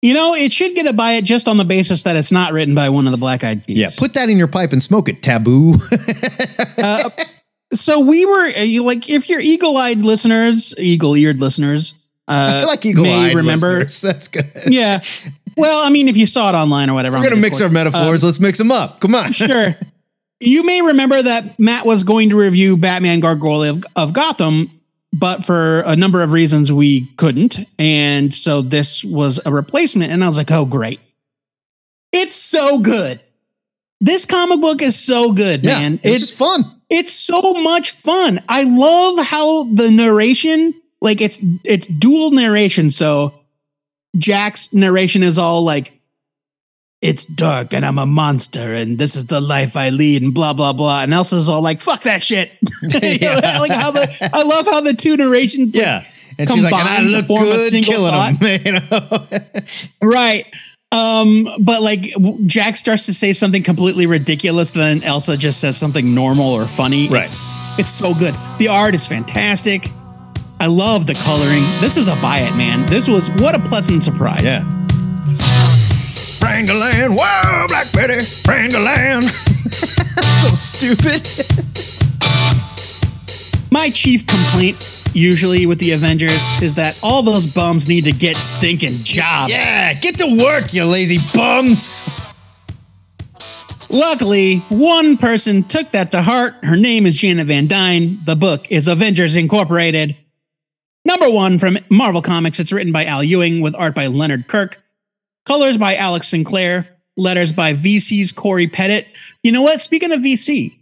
[0.00, 2.52] You know, it should get a buy it just on the basis that it's not
[2.52, 3.76] written by one of the Black Eyed Peas.
[3.76, 5.74] Yeah, put that in your pipe and smoke it, Taboo.
[6.80, 7.10] Uh,
[7.72, 11.94] so we were uh, like, if you're eagle-eyed listeners, eagle-eared listeners,
[12.28, 13.78] uh, I like eagle may eyed remember.
[13.78, 14.00] listeners.
[14.00, 14.72] That's good.
[14.72, 15.02] Yeah.
[15.56, 18.22] Well, I mean, if you saw it online or whatever, We're gonna mix our metaphors.
[18.22, 19.00] Let's mix them up.
[19.00, 19.26] Come on.
[19.26, 19.74] Um, sure.
[20.40, 24.70] You may remember that Matt was going to review Batman Gargoyle of, of Gotham,
[25.12, 27.58] but for a number of reasons we couldn't.
[27.78, 30.12] And so this was a replacement.
[30.12, 31.00] And I was like, oh, great.
[32.12, 33.20] It's so good.
[34.00, 36.00] This comic book is so good, Yeah, man.
[36.02, 36.64] it's just fun.
[36.88, 38.40] It's so much fun.
[38.48, 42.90] I love how the narration, like it's it's dual narration.
[42.90, 43.34] So
[44.16, 45.97] Jack's narration is all like,
[47.00, 50.52] "It's dark and I'm a monster and this is the life I lead," and blah
[50.52, 51.02] blah blah.
[51.02, 52.52] And Elsa's all like, "Fuck that shit."
[53.02, 53.58] Yeah.
[53.60, 55.74] like how the I love how the two narrations.
[55.74, 56.02] like, Yeah.
[56.40, 58.32] And she's like, and I look form a good single killing thought.
[58.42, 58.62] him.
[58.64, 60.08] You know?
[60.08, 60.44] Right.
[60.92, 62.12] Um, but like
[62.46, 67.08] Jack starts to say something completely ridiculous, then Elsa just says something normal or funny.
[67.08, 67.22] Right.
[67.22, 67.34] It's,
[67.78, 68.34] it's so good.
[68.58, 69.88] The art is fantastic.
[70.60, 71.62] I love the coloring.
[71.80, 72.86] This is a buy it, man.
[72.86, 74.44] This was what a pleasant surprise.
[74.44, 74.64] Yeah.
[76.58, 79.22] Frangaland, whoa, Black Betty, Frangaland.
[80.42, 81.22] so stupid.
[83.70, 88.38] My chief complaint usually with the Avengers is that all those bums need to get
[88.38, 89.52] stinking jobs.
[89.52, 91.90] Yeah, get to work, you lazy bums.
[93.88, 96.54] Luckily, one person took that to heart.
[96.64, 98.18] Her name is Janet Van Dyne.
[98.24, 100.16] The book is Avengers Incorporated.
[101.04, 102.58] Number one from Marvel Comics.
[102.58, 104.82] It's written by Al Ewing with art by Leonard Kirk,
[105.48, 106.86] colors by Alex Sinclair,
[107.16, 109.06] letters by VC's Cory Petit.
[109.42, 109.80] You know what?
[109.80, 110.76] Speaking of VC,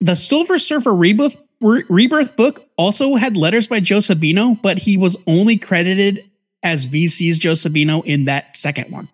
[0.00, 4.96] the Silver Surfer Rebirth, Re- Rebirth book also had letters by Joe Sabino, but he
[4.96, 6.28] was only credited
[6.62, 9.08] as VC's Joe Sabino in that second one.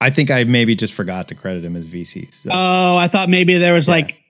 [0.00, 2.46] I think I maybe just forgot to credit him as VCs.
[2.50, 4.21] Oh, I thought maybe there was like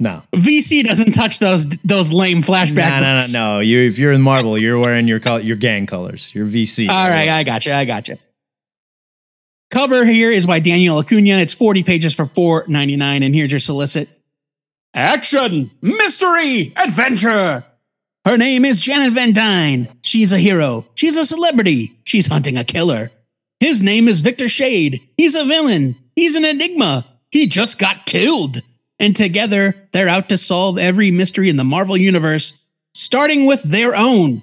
[0.00, 0.22] no.
[0.32, 3.00] VC doesn't touch those those lame flashback.
[3.00, 3.60] No, no, no, no.
[3.60, 6.88] You, if you're in Marvel, you're wearing your col- your gang colors, your VC.
[6.88, 7.72] All right, I got you.
[7.72, 8.16] I got you.
[9.70, 11.34] Cover here is by Daniel Acuna.
[11.34, 14.08] It's 40 pages for 4.99 and here's your solicit.
[14.94, 17.64] Action, mystery, adventure.
[18.26, 19.88] Her name is Janet Van Dyne.
[20.02, 20.86] She's a hero.
[20.96, 21.92] She's a celebrity.
[22.04, 23.10] She's hunting a killer.
[23.60, 25.00] His name is Victor Shade.
[25.16, 25.94] He's a villain.
[26.16, 27.06] He's an enigma.
[27.30, 28.56] He just got killed.
[29.00, 33.96] And together, they're out to solve every mystery in the Marvel Universe, starting with their
[33.96, 34.42] own.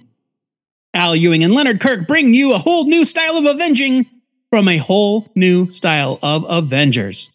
[0.95, 4.07] Al Ewing and Leonard Kirk bring you a whole new style of avenging
[4.49, 7.29] from a whole new style of Avengers.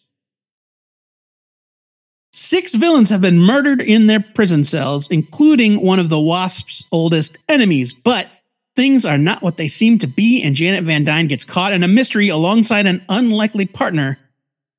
[2.33, 7.37] Six villains have been murdered in their prison cells, including one of the Wasp's oldest
[7.47, 7.93] enemies.
[7.93, 8.27] But
[8.75, 11.83] things are not what they seem to be, and Janet Van Dyne gets caught in
[11.83, 14.17] a mystery alongside an unlikely partner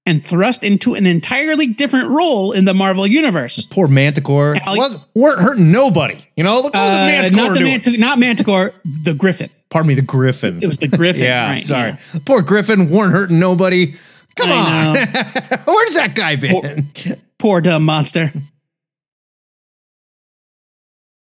[0.06, 3.66] and thrust into an entirely different role in the Marvel Universe.
[3.66, 4.54] Poor Manticore.
[4.66, 6.16] Al- Wasn't- weren't hurting nobody.
[6.36, 7.60] You know, look what Uh, the Manticore not the.
[7.60, 9.48] Mantic- not Manticore, the Griffin.
[9.70, 10.62] Pardon me, the Griffin.
[10.62, 11.22] It was the Griffin.
[11.24, 11.90] yeah, right, sorry.
[11.90, 12.20] yeah.
[12.26, 13.94] Poor Griffin weren't hurting nobody.
[14.36, 14.94] Come I on.
[15.64, 16.86] Where's that guy been?
[17.38, 18.32] Poor dumb monster.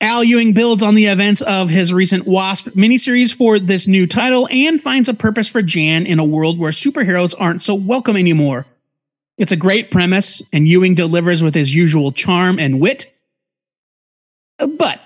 [0.05, 4.47] Al Ewing builds on the events of his recent Wasp miniseries for this new title
[4.53, 8.67] and finds a purpose for Jan in a world where superheroes aren't so welcome anymore.
[9.39, 13.11] It's a great premise, and Ewing delivers with his usual charm and wit.
[14.59, 15.01] But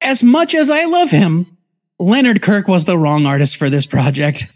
[0.00, 1.58] as much as I love him,
[1.98, 4.50] Leonard Kirk was the wrong artist for this project.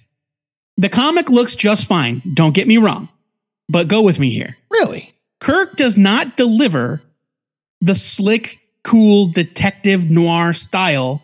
[0.78, 3.10] The comic looks just fine, don't get me wrong,
[3.68, 4.56] but go with me here.
[4.70, 5.12] Really?
[5.40, 7.02] Kirk does not deliver
[7.82, 11.22] the slick, cool detective noir style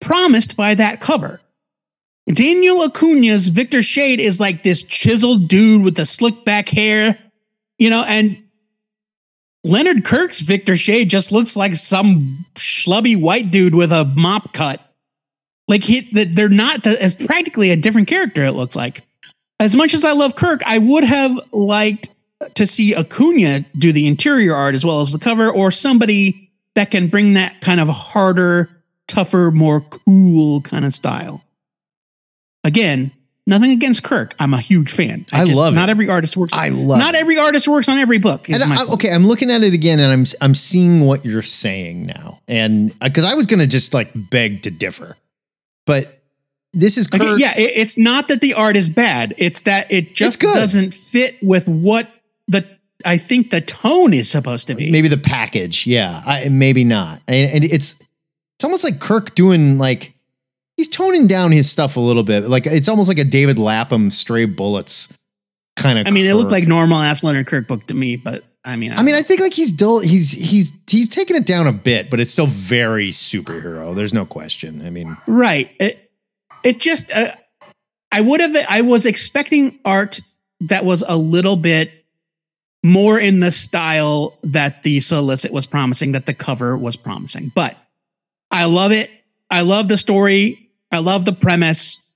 [0.00, 1.40] promised by that cover.
[2.32, 7.16] Daniel Acuna's Victor Shade is like this chiseled dude with the slick back hair,
[7.78, 8.42] you know, and
[9.62, 14.80] Leonard Kirk's Victor Shade just looks like some schlubby white dude with a mop cut.
[15.68, 16.80] Like he, they're not.
[16.84, 18.44] It's practically a different character.
[18.44, 19.02] It looks like.
[19.58, 22.10] As much as I love Kirk, I would have liked
[22.54, 26.45] to see Acuna do the interior art as well as the cover, or somebody
[26.76, 28.70] that can bring that kind of harder,
[29.08, 31.42] tougher, more cool kind of style.
[32.64, 33.10] Again,
[33.46, 34.34] nothing against Kirk.
[34.40, 35.24] I'm a huge fan.
[35.32, 35.92] I love Not it.
[35.92, 36.52] every artist works.
[36.52, 37.20] I love Not it.
[37.20, 38.46] every artist works on every book.
[38.50, 42.40] I, okay, I'm looking at it again, and I'm I'm seeing what you're saying now,
[42.48, 45.16] and uh, because I was gonna just like beg to differ,
[45.86, 46.12] but
[46.72, 47.38] this is Kirk.
[47.38, 49.32] Yeah, it- it's not that the art is bad.
[49.38, 52.10] It's that it just doesn't fit with what
[52.48, 52.68] the
[53.06, 54.90] I think the tone is supposed to be.
[54.90, 57.94] maybe the package, yeah, I, maybe not, and, and it's
[58.56, 60.14] it's almost like Kirk doing like
[60.76, 64.10] he's toning down his stuff a little bit, like it's almost like a David Lapham
[64.10, 65.16] stray bullets
[65.76, 66.06] kind of.
[66.06, 68.92] I mean, it looked like normal ass Leonard Kirk book to me, but I mean,
[68.92, 72.10] I mean, I think like he's still he's he's he's taking it down a bit,
[72.10, 73.94] but it's still very superhero.
[73.94, 74.84] There's no question.
[74.84, 75.70] I mean, right.
[75.78, 76.10] It,
[76.64, 77.28] it just, uh,
[78.10, 80.20] I would have, I was expecting art
[80.62, 81.92] that was a little bit
[82.86, 87.50] more in the style that the solicit was promising, that the cover was promising.
[87.54, 87.76] But
[88.50, 89.10] I love it.
[89.50, 90.70] I love the story.
[90.92, 92.12] I love the premise.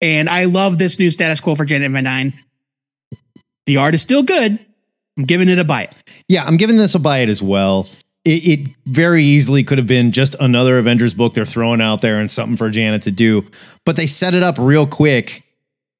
[0.00, 2.32] And I love this new status quo for Janet Van Dyne.
[3.66, 4.58] The art is still good,
[5.18, 5.92] I'm giving it a bite.
[6.28, 7.86] Yeah, I'm giving this a bite as well.
[8.24, 12.18] It, it very easily could have been just another Avengers book they're throwing out there
[12.18, 13.44] and something for Janet to do,
[13.84, 15.42] but they set it up real quick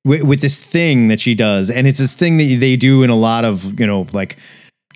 [0.04, 3.10] with, with this thing that she does, and it's this thing that they do in
[3.10, 4.36] a lot of you know like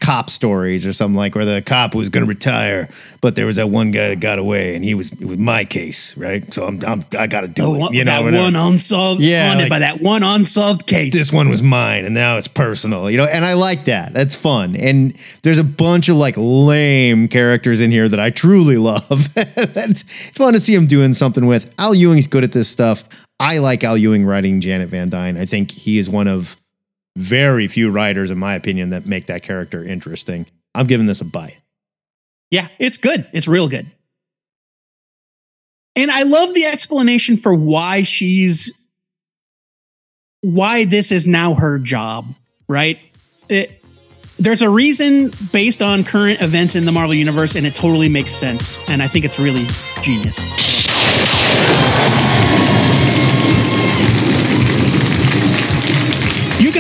[0.01, 2.89] cop stories or something like where the cop was going to retire,
[3.21, 5.65] but there was that one guy that got away, and he was it was my
[5.65, 6.53] case, right?
[6.53, 7.95] So I'm, I'm I got to do The it.
[7.95, 11.13] you know, that one unsolved, Yeah, like- by that one unsolved case.
[11.13, 14.35] this one was mine and now it's personal you know and i like that that's
[14.35, 15.13] fun and
[15.45, 20.39] there's a bunch of like lame characters in here that i truly love it's, it's
[20.39, 23.05] fun to see him doing something with al ewing's good at this stuff
[23.43, 26.57] i like al ewing writing janet van dyne i think he is one of
[27.17, 31.25] very few writers in my opinion that make that character interesting i'm giving this a
[31.25, 31.61] bite
[32.51, 33.27] Yeah, it's good.
[33.33, 33.87] It's real good.
[35.97, 38.73] And I love the explanation for why she's
[40.43, 42.27] why this is now her job,
[42.69, 42.99] right?
[43.49, 43.83] It,
[44.39, 48.35] there's a reason based on current events in the Marvel universe and it totally makes
[48.35, 49.67] sense and I think it's really
[50.03, 50.45] genius.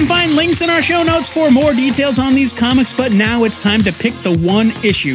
[0.03, 3.44] Can find links in our show notes for more details on these comics, but now
[3.44, 5.14] it's time to pick the one issue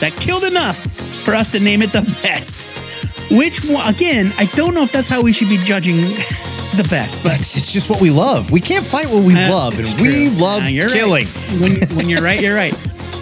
[0.00, 0.86] that killed enough
[1.24, 2.66] for us to name it the best.
[3.30, 5.96] Which one, again, I don't know if that's how we should be judging
[6.74, 9.50] the best, but it's, it's just what we love we can't fight what we Uh,
[9.50, 10.94] love and it's we love Uh, you're right.
[10.96, 11.26] killing
[11.60, 12.74] when, when you're right, you're right.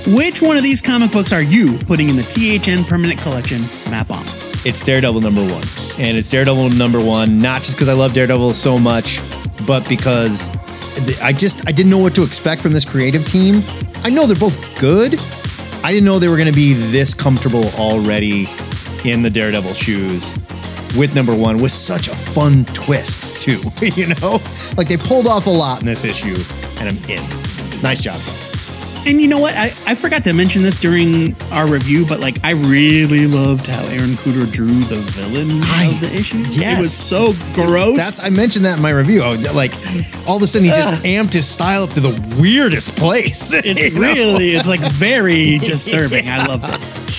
[0.06, 3.60] Which one of these comic books are you putting in the THN Permanent Collection
[3.90, 4.24] map on?
[4.64, 5.64] It's Daredevil number one.
[5.98, 9.20] And it's Daredevil number one, not just because I love Daredevil so much,
[9.66, 10.48] but because
[11.22, 13.62] I just I didn't know what to expect from this creative team.
[14.04, 15.18] I know they're both good.
[15.84, 18.46] I didn't know they were gonna be this comfortable already
[19.04, 20.34] in the Daredevil shoes
[20.96, 23.60] with number one with such a fun twist, too.
[23.96, 24.40] you know?
[24.76, 26.36] Like they pulled off a lot in this issue,
[26.78, 27.22] and I'm in.
[27.82, 28.71] Nice job, guys.
[29.04, 29.54] And you know what?
[29.56, 33.82] I, I forgot to mention this during our review, but like I really loved how
[33.86, 36.38] Aaron Kuder drew the villain of the issue.
[36.38, 36.76] yes.
[36.76, 37.96] It was so gross.
[37.96, 39.22] That's I mentioned that in my review.
[39.22, 39.72] I like
[40.26, 43.52] all of a sudden he just amped his style up to the weirdest place.
[43.64, 44.00] it's you know?
[44.00, 46.28] really, it's like very disturbing.
[46.28, 46.98] I loved it.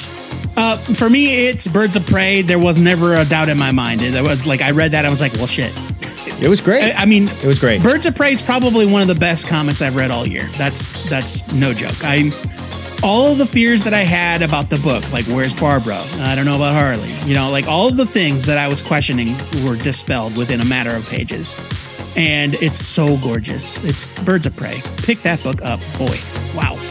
[0.55, 2.43] Uh, for me, it's Birds of Prey.
[2.43, 4.03] There was never a doubt in my mind.
[4.03, 5.73] It was like I read that, I was like, well, shit.
[6.41, 6.83] It was great.
[6.83, 7.81] I, I mean, it was great.
[7.81, 10.49] Birds of Prey is probably one of the best comics I've read all year.
[10.57, 11.95] That's that's no joke.
[12.03, 12.31] I'm
[13.03, 15.99] all of the fears that I had about the book, like where's Barbara?
[16.19, 17.11] I don't know about Harley.
[17.27, 20.65] You know, like all of the things that I was questioning were dispelled within a
[20.65, 21.55] matter of pages.
[22.15, 23.83] And it's so gorgeous.
[23.83, 24.81] It's Birds of Prey.
[24.97, 26.15] Pick that book up, boy.
[26.55, 26.82] Wow.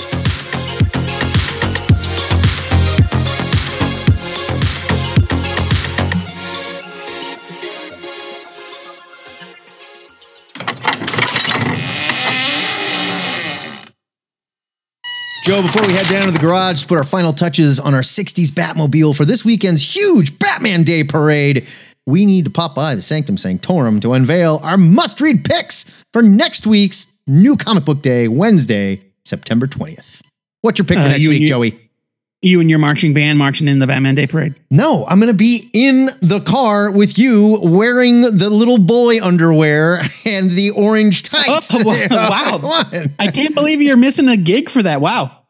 [15.42, 18.02] Joe, before we head down to the garage to put our final touches on our
[18.02, 21.66] 60s Batmobile for this weekend's huge Batman Day parade,
[22.06, 26.22] we need to pop by the Sanctum Sanctorum to unveil our must read picks for
[26.22, 30.20] next week's new comic book day, Wednesday, September 20th.
[30.60, 31.81] What's your pick for Uh, next you week, you- Joey?
[32.44, 34.54] You and your marching band marching in the Batman Day Parade.
[34.68, 40.00] No, I'm going to be in the car with you wearing the little boy underwear
[40.26, 41.70] and the orange tights.
[41.72, 43.04] Oh, wow.
[43.20, 45.00] I can't believe you're missing a gig for that.
[45.00, 45.44] Wow.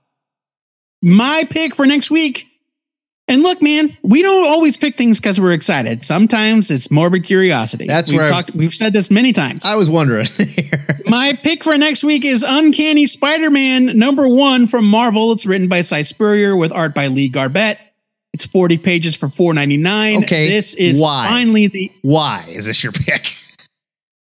[1.03, 2.51] My pick for next week.
[3.33, 6.03] And look, man, we don't always pick things because we're excited.
[6.03, 7.87] Sometimes it's morbid curiosity.
[7.87, 9.64] That's we've where I was- we've said this many times.
[9.64, 10.26] I was wondering.
[11.09, 15.33] My pick for next week is Uncanny Spider-Man number one from Marvel.
[15.33, 17.78] It's written by Si Spurrier with art by Lee Garbett.
[18.35, 20.22] It's 40 pages for 4.99.
[20.24, 21.26] Okay, This is why?
[21.28, 23.35] finally the Why is this your pick?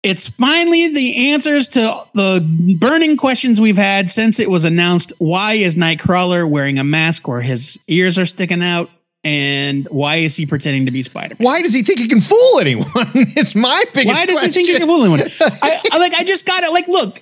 [0.04, 1.80] It's finally the answers to
[2.14, 5.12] the burning questions we've had since it was announced.
[5.18, 8.90] Why is Nightcrawler wearing a mask or his ears are sticking out?
[9.24, 11.46] And why is he pretending to be Spider Man?
[11.46, 12.86] Why does he think he can fool anyone?
[12.96, 14.50] it's my biggest Why does question.
[14.50, 15.22] he think he can fool anyone?
[15.62, 16.14] I, I like.
[16.14, 16.72] I just got it.
[16.72, 17.22] Like, look,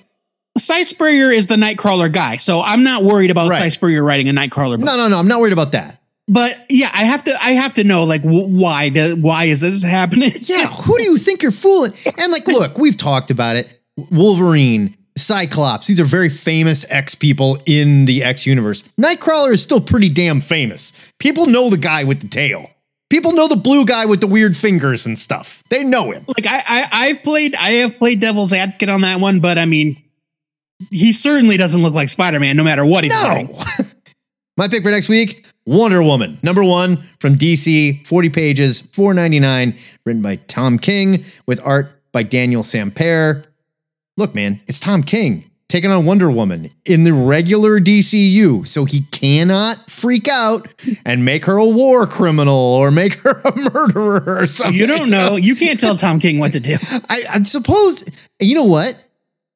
[0.58, 3.82] Si Spurrier is the Nightcrawler guy, so I'm not worried about Right.
[3.82, 4.86] Writing a Nightcrawler book.
[4.86, 5.18] No, no, no.
[5.18, 5.95] I'm not worried about that.
[6.28, 7.34] But yeah, I have to.
[7.42, 8.88] I have to know like wh- why.
[8.88, 10.30] Do, why is this happening?
[10.42, 11.92] Yeah, who do you think you're fooling?
[12.18, 13.80] And like, look, we've talked about it.
[14.10, 18.82] Wolverine, Cyclops, these are very famous X people in the X universe.
[19.00, 21.12] Nightcrawler is still pretty damn famous.
[21.18, 22.70] People know the guy with the tail.
[23.08, 25.62] People know the blue guy with the weird fingers and stuff.
[25.70, 26.24] They know him.
[26.26, 29.64] like I, I I've played I have played devil's advocate on that one, but I
[29.64, 30.02] mean
[30.90, 33.48] he certainly doesn't look like Spider-Man no matter what he's wearing.
[34.58, 40.22] My pick for next week, Wonder Woman, number one from DC, 40 pages, 4.99, written
[40.22, 43.44] by Tom King with art by Daniel Samper.
[44.16, 45.44] Look, man, it's Tom King.
[45.68, 48.66] taking on Wonder Woman in the regular DCU.
[48.66, 50.72] So he cannot freak out
[51.04, 54.74] and make her a war criminal or make her a murderer or something.
[54.74, 55.36] You don't know.
[55.36, 56.76] You can't tell Tom King what to do.
[57.10, 58.04] I, I suppose,
[58.40, 59.02] you know what?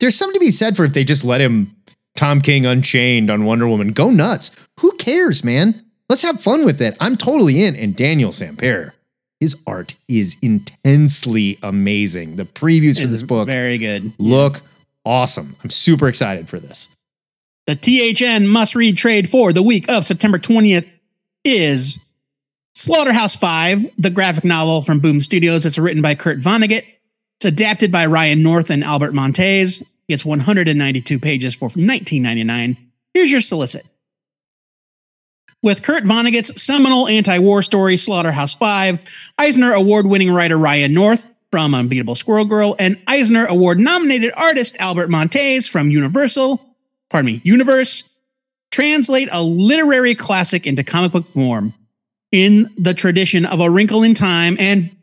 [0.00, 1.74] There's something to be said for if they just let him
[2.20, 3.92] Tom King unchained on Wonder Woman.
[3.92, 4.68] Go nuts.
[4.80, 5.82] Who cares, man?
[6.10, 6.94] Let's have fun with it.
[7.00, 7.74] I'm totally in.
[7.74, 8.92] And Daniel Samper,
[9.40, 12.36] his art is intensely amazing.
[12.36, 14.12] The previews for this book very good.
[14.18, 14.60] look
[15.02, 15.56] awesome.
[15.64, 16.94] I'm super excited for this.
[17.66, 20.90] The THN must read trade for the week of September 20th
[21.42, 22.00] is
[22.74, 25.64] Slaughterhouse 5, the graphic novel from Boom Studios.
[25.64, 26.84] It's written by Kurt Vonnegut.
[27.38, 29.82] It's adapted by Ryan North and Albert Monteys.
[30.10, 32.76] It's 192 pages for 19.99.
[33.14, 33.84] Here's your solicit.
[35.62, 42.14] With Kurt Vonnegut's seminal anti-war story Slaughterhouse 5, Eisner award-winning writer Ryan North from Unbeatable
[42.14, 46.64] Squirrel Girl and Eisner award-nominated artist Albert Monteys from Universal,
[47.10, 48.18] pardon me, Universe,
[48.70, 51.74] translate a literary classic into comic book form
[52.32, 54.96] in the tradition of A Wrinkle in Time and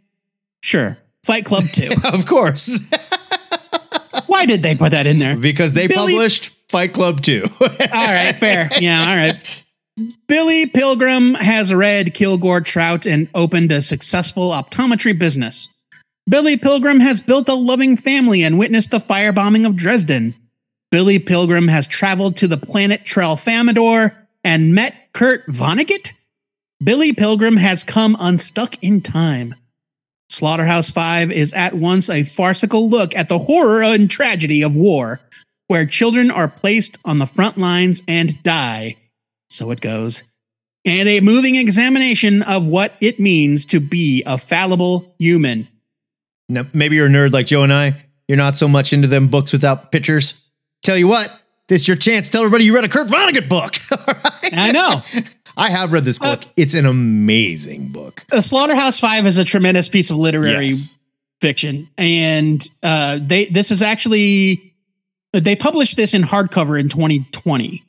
[0.62, 1.90] sure, Fight Club 2.
[2.14, 2.92] of course.
[4.38, 5.36] Why did they put that in there?
[5.36, 7.44] Because they Billy- published Fight Club 2.
[7.62, 8.70] All right, fair.
[8.80, 9.66] Yeah, all right.
[10.28, 15.70] Billy Pilgrim has read Kilgore Trout and opened a successful optometry business.
[16.30, 20.36] Billy Pilgrim has built a loving family and witnessed the firebombing of Dresden.
[20.92, 26.14] Billy Pilgrim has traveled to the planet Tralfamadore and met Kurt Vonnegut.
[26.84, 29.56] Billy Pilgrim has come unstuck in time.
[30.30, 35.20] Slaughterhouse 5 is at once a farcical look at the horror and tragedy of war,
[35.68, 38.96] where children are placed on the front lines and die.
[39.50, 40.24] So it goes.
[40.86, 45.68] And a moving examination of what it means to be a fallible human.
[46.50, 48.06] Now, maybe you're a nerd like Joe and I.
[48.28, 50.50] You're not so much into them books without pictures.
[50.84, 51.32] Tell you what,
[51.68, 52.30] this is your chance.
[52.30, 53.76] Tell everybody you read a Kurt Vonnegut book.
[54.54, 55.02] I know.
[55.58, 56.44] I have read this book.
[56.56, 58.24] it's an amazing book.
[58.32, 60.96] A Slaughterhouse Five is a tremendous piece of literary Yes.
[61.42, 64.74] fiction, and uh, they this is actually
[65.34, 67.84] they published this in hardcover in 2020,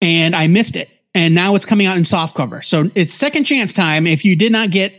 [0.00, 2.64] and I missed it, and now it's coming out in softcover.
[2.64, 4.06] So it's second chance time.
[4.06, 4.92] If you did not get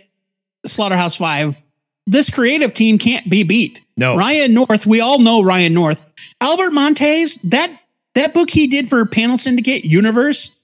[0.65, 1.57] Slaughterhouse Five,
[2.05, 3.81] this creative team can't be beat.
[3.97, 4.15] No.
[4.15, 6.03] Ryan North, we all know Ryan North.
[6.39, 7.69] Albert Monteys, that
[8.15, 10.56] that book he did for Panel Syndicate Universe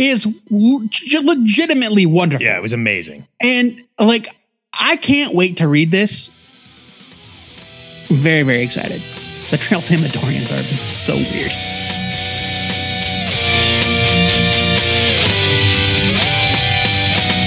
[0.00, 2.44] is leg- legitimately wonderful.
[2.44, 3.26] Yeah, it was amazing.
[3.38, 4.28] And like,
[4.78, 6.30] I can't wait to read this.
[8.08, 9.02] Very, very excited.
[9.50, 11.52] The Tralfamadorians are so weird.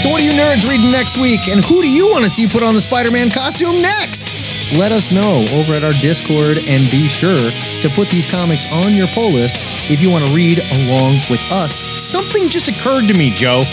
[0.01, 1.47] So, what are you nerds reading next week?
[1.47, 4.32] And who do you want to see put on the Spider Man costume next?
[4.71, 8.93] Let us know over at our Discord and be sure to put these comics on
[8.93, 9.57] your pull list
[9.89, 11.81] if you want to read along with us.
[11.99, 13.63] Something just occurred to me, Joe.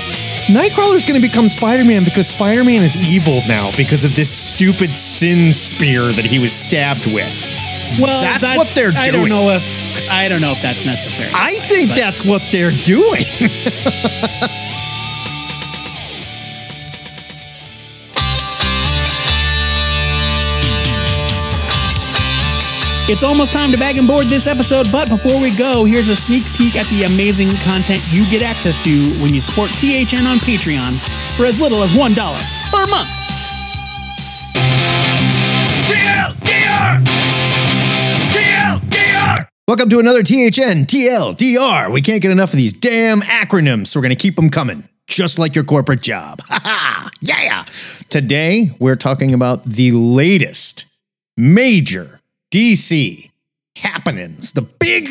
[0.49, 4.14] Nightcrawler is going to become Spider Man because Spider Man is evil now because of
[4.14, 7.34] this stupid sin spear that he was stabbed with.
[7.99, 8.97] Well, That's what they're doing.
[9.03, 9.62] I don't know if
[10.11, 11.30] I don't know if that's necessary.
[11.34, 13.24] I think But- that's what they're doing.
[23.11, 26.15] It's almost time to bag and board this episode, but before we go, here's a
[26.15, 30.39] sneak peek at the amazing content you get access to when you support THN on
[30.39, 30.97] Patreon
[31.37, 33.11] for as little as $1 per month.
[39.67, 41.91] Welcome to another THN TLDR.
[41.91, 44.89] We can't get enough of these damn acronyms, so we're going to keep them coming,
[45.09, 46.43] just like your corporate job.
[46.49, 47.11] Ha ha!
[47.21, 47.65] Yeah!
[48.09, 50.85] Today, we're talking about the latest
[51.37, 52.20] major
[52.53, 53.30] DC
[53.76, 54.53] happenings.
[54.53, 55.09] The big,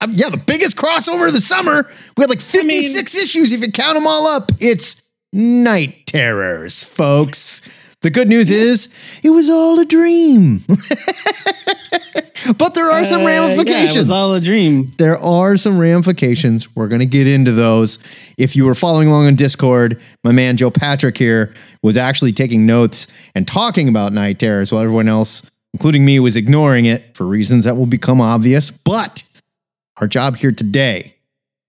[0.00, 1.88] um, yeah, the biggest crossover of the summer.
[2.16, 4.50] We had like 56 issues if you count them all up.
[4.60, 7.94] It's Night Terrors, folks.
[8.02, 10.60] The good news is, it was all a dream.
[12.58, 13.94] but there are some Uh, ramifications.
[13.94, 14.84] Yeah, it was all a dream.
[14.98, 16.74] there are some ramifications.
[16.76, 17.98] We're going to get into those.
[18.38, 22.66] If you were following along on Discord, my man Joe Patrick here was actually taking
[22.66, 27.24] notes and talking about night terrors while everyone else, including me, was ignoring it for
[27.26, 28.70] reasons that will become obvious.
[28.70, 29.22] But
[29.98, 31.16] our job here today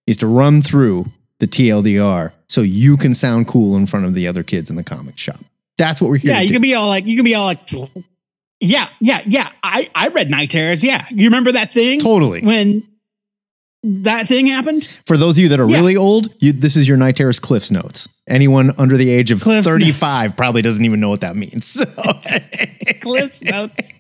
[0.06, 1.08] is to run through
[1.40, 4.84] the TLDR so you can sound cool in front of the other kids in the
[4.84, 5.42] comic shop.
[5.78, 6.54] That's what we're here Yeah, to you do.
[6.54, 7.60] can be all like, you can be all like,
[8.62, 9.50] yeah, yeah, yeah.
[9.62, 10.86] I I read Night Terrors.
[10.86, 12.00] Yeah, you remember that thing?
[12.00, 12.42] Totally.
[12.44, 12.84] When
[13.84, 14.86] that thing happened.
[15.06, 15.76] For those of you that are Yeah.
[15.76, 18.08] really old, you, this is your Night Terrors Cliff's notes.
[18.28, 21.84] Anyone under the age of Cliff's 35 probably doesn't even know what that means.
[22.88, 23.94] So, Cliff's notes.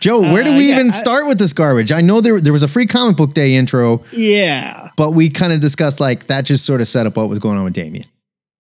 [0.00, 1.92] Joe, where do Uh, we yeah, even I- start with this garbage?
[1.92, 4.88] I know there, there was a free comic book day intro, Yeah.
[4.96, 7.58] but we kind of discussed like that just sort of set up what was going
[7.58, 8.04] on with Damian.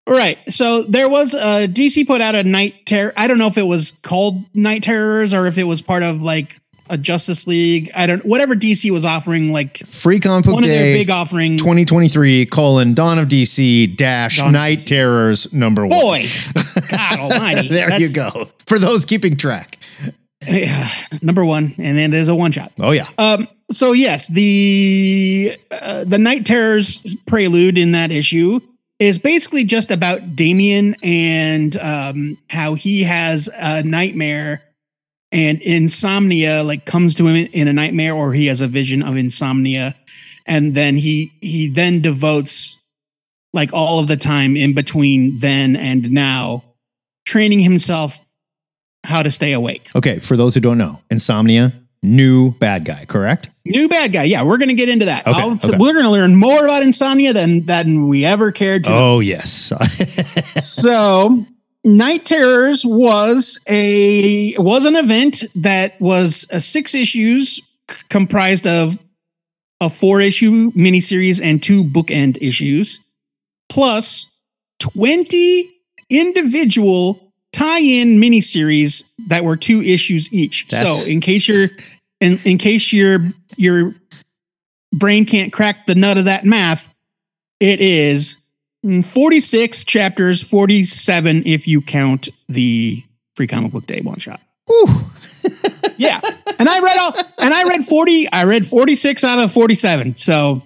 [0.07, 0.37] Right.
[0.51, 3.11] So there was a DC put out a night terror.
[3.17, 6.21] I don't know if it was called Night Terrors or if it was part of
[6.21, 6.59] like
[6.89, 7.91] a Justice League.
[7.95, 11.57] I don't whatever DC was offering like Free comic book one of their big offering.
[11.57, 14.87] 2023 colon Dawn of DC dash Dawn Night DC.
[14.87, 15.99] Terrors number one.
[15.99, 16.25] Boy,
[16.91, 17.67] God Almighty!
[17.67, 18.49] there you go.
[18.65, 19.77] For those keeping track.
[20.47, 20.87] yeah,
[21.21, 22.71] number one, and it is a one shot.
[22.79, 23.07] Oh yeah.
[23.17, 28.59] Um, so yes, the uh, the Night Terrors prelude in that issue
[28.99, 34.61] is basically just about Damian and um, how he has a nightmare
[35.35, 39.17] and insomnia like comes to him in a nightmare or he has a vision of
[39.17, 39.93] insomnia
[40.47, 42.79] and then he he then devotes
[43.53, 46.63] like all of the time in between then and now
[47.25, 48.21] training himself
[49.05, 51.71] how to stay awake Okay, for those who don't know, Insomnia,
[52.01, 53.49] new bad guy, correct?
[53.65, 54.23] New bad guy.
[54.23, 55.25] Yeah, we're going to get into that.
[55.27, 55.77] Okay, okay.
[55.77, 58.89] We're going to learn more about insomnia than than we ever cared to.
[58.89, 58.97] know.
[58.97, 59.71] Oh yes.
[60.61, 61.45] So,
[61.85, 67.57] Night Terrors was a was an event that was uh, six issues
[67.89, 68.97] c- comprised of
[69.79, 73.01] a four issue miniseries and two bookend issues,
[73.69, 74.35] plus
[74.79, 75.69] twenty
[76.09, 80.67] individual tie-in miniseries that were two issues each.
[80.69, 81.67] That's- so, in case you're
[82.19, 83.19] in, in case your
[83.57, 83.93] your
[84.91, 86.95] brain can't crack the nut of that math,
[87.59, 88.37] it is
[88.85, 93.03] 46 chapters, 47 if you count the
[93.35, 94.39] free comic book day one shot.
[95.97, 96.19] yeah.
[96.59, 100.15] And I read all and I read 40, I read 46 out of 47.
[100.15, 100.61] So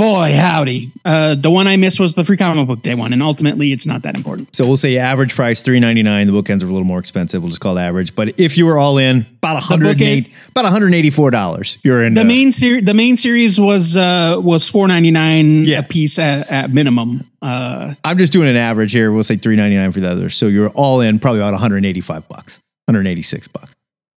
[0.00, 0.90] boy, howdy.
[1.04, 3.86] Uh the one I missed was the free comic book day one, and ultimately it's
[3.86, 4.56] not that important.
[4.56, 6.26] so we'll say average price three ninety nine.
[6.26, 7.42] The bookends are a little more expensive.
[7.42, 8.14] We'll just call it average.
[8.14, 11.30] But if you were all in, about a hundred eight, about one hundred eighty four
[11.30, 11.78] dollars.
[11.82, 16.50] You're in The main series the main series was uh was 4.99 a piece at,
[16.50, 17.20] at minimum.
[17.42, 19.12] Uh I'm just doing an average here.
[19.12, 20.34] We'll say three ninety nine for the others.
[20.34, 23.48] So you're all in probably about one hundred eighty five bucks, one hundred eighty six
[23.48, 23.74] bucks.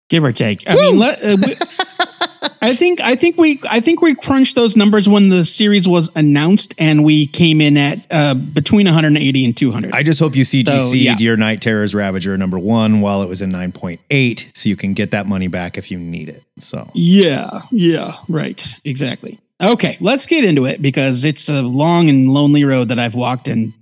[0.09, 0.63] give or take.
[0.69, 1.55] I mean, let, uh, we,
[2.63, 6.09] I think I think we I think we crunched those numbers when the series was
[6.15, 9.93] announced, and we came in at uh, between 180 and 200.
[9.93, 11.17] I just hope you CGC'd So, yeah.
[11.19, 15.11] your Night Terrors Ravager number one while it was in 9.8 so you can get
[15.11, 16.41] that money back if you need it.
[16.57, 19.39] So yeah, yeah, right, exactly.
[19.61, 23.49] Okay, let's get into it because it's a long and lonely road that I've walked,
[23.49, 23.73] and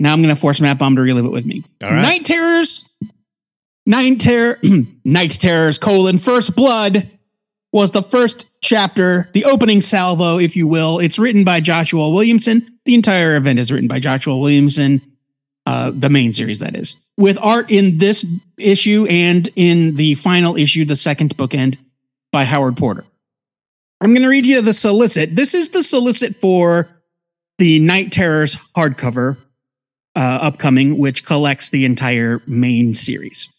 [0.00, 1.62] now I'm going to force Matt Bomb to relive it with me.
[1.82, 2.00] All right.
[2.00, 2.96] Night Terrors,
[3.84, 4.56] Night Terror,
[5.04, 7.10] Night Terrors: colon First Blood
[7.76, 10.98] was the first chapter, the opening salvo, if you will.
[10.98, 12.66] It's written by Joshua Williamson.
[12.86, 15.02] The entire event is written by Joshua Williamson,
[15.66, 18.24] uh, the main series, that is, with art in this
[18.56, 21.76] issue and in the final issue, the second bookend,
[22.32, 23.04] by Howard Porter.
[24.00, 25.36] I'm going to read you the solicit.
[25.36, 26.88] This is the solicit for
[27.58, 29.36] the Night Terrors hardcover
[30.16, 33.50] uh, upcoming, which collects the entire main series.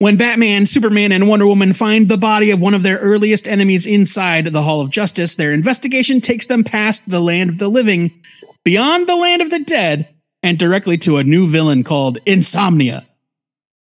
[0.00, 3.84] When Batman, Superman, and Wonder Woman find the body of one of their earliest enemies
[3.84, 8.12] inside the Hall of Justice, their investigation takes them past the land of the living,
[8.64, 10.08] beyond the land of the dead,
[10.44, 13.06] and directly to a new villain called Insomnia,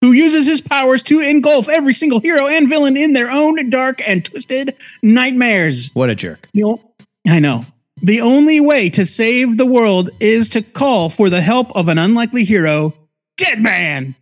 [0.01, 4.01] who uses his powers to engulf every single hero and villain in their own dark
[4.09, 5.91] and twisted nightmares.
[5.93, 6.49] what a jerk.
[6.55, 6.95] The o-
[7.29, 7.67] I know.
[8.03, 11.99] The only way to save the world is to call for the help of an
[11.99, 12.95] unlikely hero,
[13.37, 14.15] Deadman.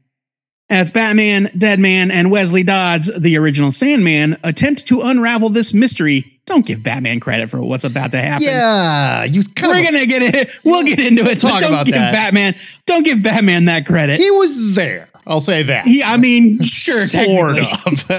[0.71, 6.67] As Batman, Deadman, and Wesley Dodds, the original Sandman, attempt to unravel this mystery, don't
[6.67, 8.45] give Batman credit for what's about to happen.
[8.47, 10.51] Yeah, you kind We're of gonna get it.
[10.65, 11.41] We'll get into it.
[11.41, 12.13] Talk but don't about give that.
[12.13, 12.55] Batman.
[12.85, 14.21] Don't give Batman that credit.
[14.21, 15.09] he was there.
[15.27, 15.87] I'll say that.
[15.87, 18.11] He, I mean, sure, Sort of.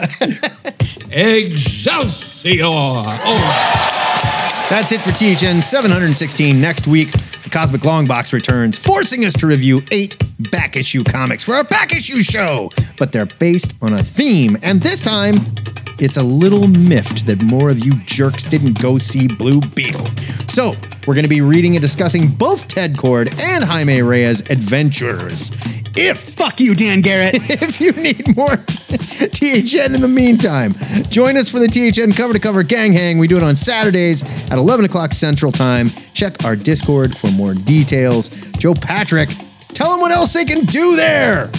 [1.12, 2.64] Excelsior!
[2.66, 3.04] Oh,
[4.70, 6.60] That's it for THN 716.
[6.62, 7.10] Next week,
[7.50, 10.22] the Cosmic Long Box returns, forcing us to review eight
[10.52, 12.70] back issue comics for our back issue show.
[12.98, 15.36] But they're based on a theme, and this time,
[16.00, 20.06] it's a little miffed that more of you jerks didn't go see Blue Beetle.
[20.48, 20.72] So,
[21.08, 25.52] we're going to be reading and discussing both Ted Kord and Jaime Reyes' adventures.
[25.96, 27.34] If Fuck you, Dan Garrett.
[27.50, 30.74] if you need more THN in the meantime,
[31.10, 33.18] join us for the THN cover to cover gang hang.
[33.18, 35.88] We do it on Saturdays at 11 o'clock Central Time.
[36.20, 38.28] Check our Discord for more details.
[38.58, 39.30] Joe Patrick,
[39.70, 41.50] tell them what else they can do there.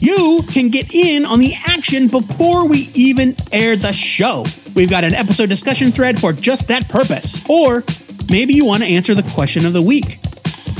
[0.00, 4.44] you can get in on the action before we even air the show.
[4.74, 7.42] We've got an episode discussion thread for just that purpose.
[7.48, 7.84] Or
[8.30, 10.20] maybe you want to answer the question of the week.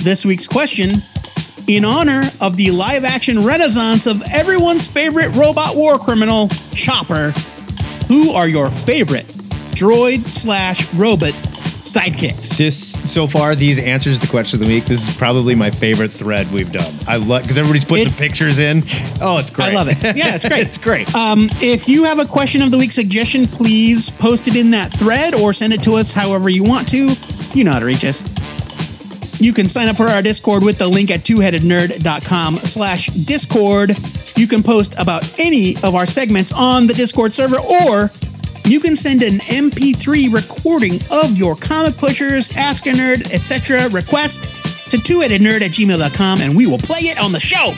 [0.00, 1.00] this week's question.
[1.68, 7.30] In honor of the live action renaissance of everyone's favorite robot war criminal, Chopper,
[8.08, 9.28] who are your favorite
[9.72, 11.32] droid slash robot
[11.86, 12.56] sidekicks?
[12.56, 14.84] This so far, these answers to the question of the week.
[14.84, 16.92] This is probably my favorite thread we've done.
[17.08, 18.82] I love because everybody's putting It's- the pictures in.
[19.22, 19.72] Oh, it's great.
[19.72, 19.96] I love it.
[20.16, 20.66] Yeah, it's great.
[20.66, 21.14] it's great.
[21.14, 24.92] Um, if you have a question of the week suggestion, please post it in that
[24.92, 27.10] thread or send it to us however you want to.
[27.54, 28.22] You know how to reach us.
[29.40, 33.90] You can sign up for our Discord with the link at twoheadednerd.com slash Discord.
[34.36, 38.10] You can post about any of our segments on the Discord server, or
[38.66, 43.88] you can send an MP3 recording of your comic pushers, ask a nerd, etc.
[43.90, 44.44] request
[44.90, 47.72] to twoheadednerd at gmail.com and we will play it on the show.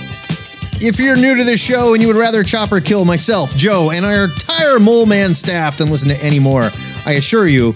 [0.81, 4.07] If you're new to this show and you would rather Chopper kill myself, Joe, and
[4.07, 6.71] our entire Mole Man staff than listen to any more,
[7.05, 7.75] I assure you,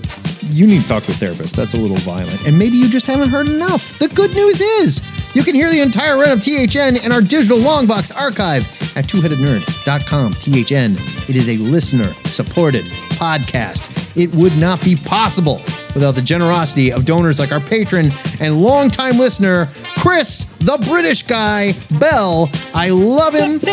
[0.53, 1.57] you need to talk to a therapist.
[1.57, 2.47] That's a little violent.
[2.47, 3.99] And maybe you just haven't heard enough.
[3.99, 5.01] The good news is
[5.35, 8.63] you can hear the entire run of THN in our digital longbox archive
[8.97, 10.33] at twoheadednerd.com.
[10.33, 10.97] THN,
[11.31, 12.85] it is a listener supported
[13.17, 14.17] podcast.
[14.17, 15.57] It would not be possible
[15.95, 18.07] without the generosity of donors like our patron
[18.41, 19.69] and longtime listener,
[19.99, 22.51] Chris, the British guy, Bell.
[22.75, 23.59] I love him.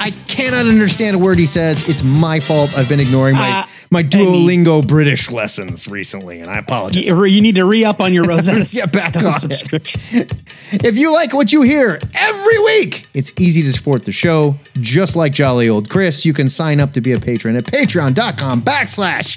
[0.00, 1.88] I cannot understand a word he says.
[1.88, 2.76] It's my fault.
[2.76, 3.62] I've been ignoring my, Uh,
[3.92, 7.06] my Duolingo British lessons recently, and I apologize.
[7.06, 10.28] You, you need to re up on your Rosetta Yeah, back Stone on subscription.
[10.74, 14.56] If you like what you hear every week, it's easy to support the show.
[14.80, 18.62] Just like jolly old Chris, you can sign up to be a patron at patreon.com
[18.62, 19.36] backslash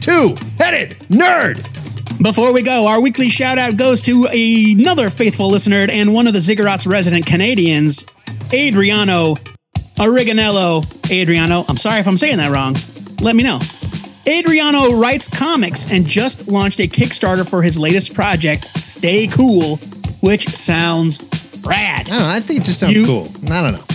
[0.00, 2.22] two-headed nerd.
[2.22, 6.34] Before we go, our weekly shout out goes to another faithful listener and one of
[6.34, 8.06] the Ziggurats resident Canadians,
[8.54, 9.34] Adriano
[9.96, 10.84] Origanello.
[11.10, 12.76] Adriano, I'm sorry if I'm saying that wrong.
[13.20, 13.58] Let me know.
[14.28, 19.76] Adriano writes comics and just launched a Kickstarter for his latest project, Stay Cool,
[20.20, 21.20] which sounds
[21.64, 22.06] rad.
[22.06, 22.28] I don't know.
[22.28, 23.28] I think it just sounds You- cool.
[23.50, 23.82] I don't know.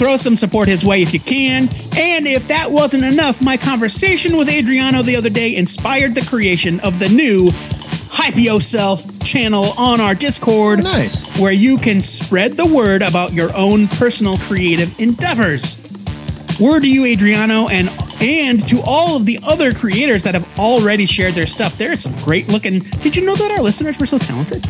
[0.00, 1.64] Throw some support his way if you can.
[1.94, 6.80] And if that wasn't enough, my conversation with Adriano the other day inspired the creation
[6.80, 7.50] of the new
[8.08, 10.78] Hype Yourself channel on our Discord.
[10.78, 11.26] Oh, nice.
[11.38, 15.76] Where you can spread the word about your own personal creative endeavors.
[16.58, 17.90] Word to you, Adriano, and
[18.22, 21.76] and to all of the other creators that have already shared their stuff.
[21.76, 22.78] There is some great looking.
[23.02, 24.64] Did you know that our listeners were so talented?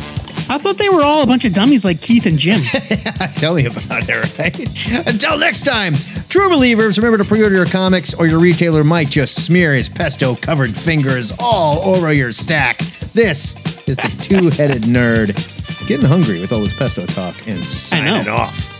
[0.51, 2.59] I thought they were all a bunch of dummies like Keith and Jim.
[3.35, 5.07] Tell me about it, right?
[5.07, 5.93] Until next time,
[6.27, 9.87] true believers, remember to pre order your comics or your retailer might just smear his
[9.87, 12.79] pesto covered fingers all over your stack.
[13.13, 13.55] This
[13.87, 18.35] is the two headed nerd getting hungry with all this pesto talk and signing know.
[18.35, 18.77] off.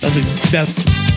[0.00, 0.20] That's a,
[0.52, 1.07] that,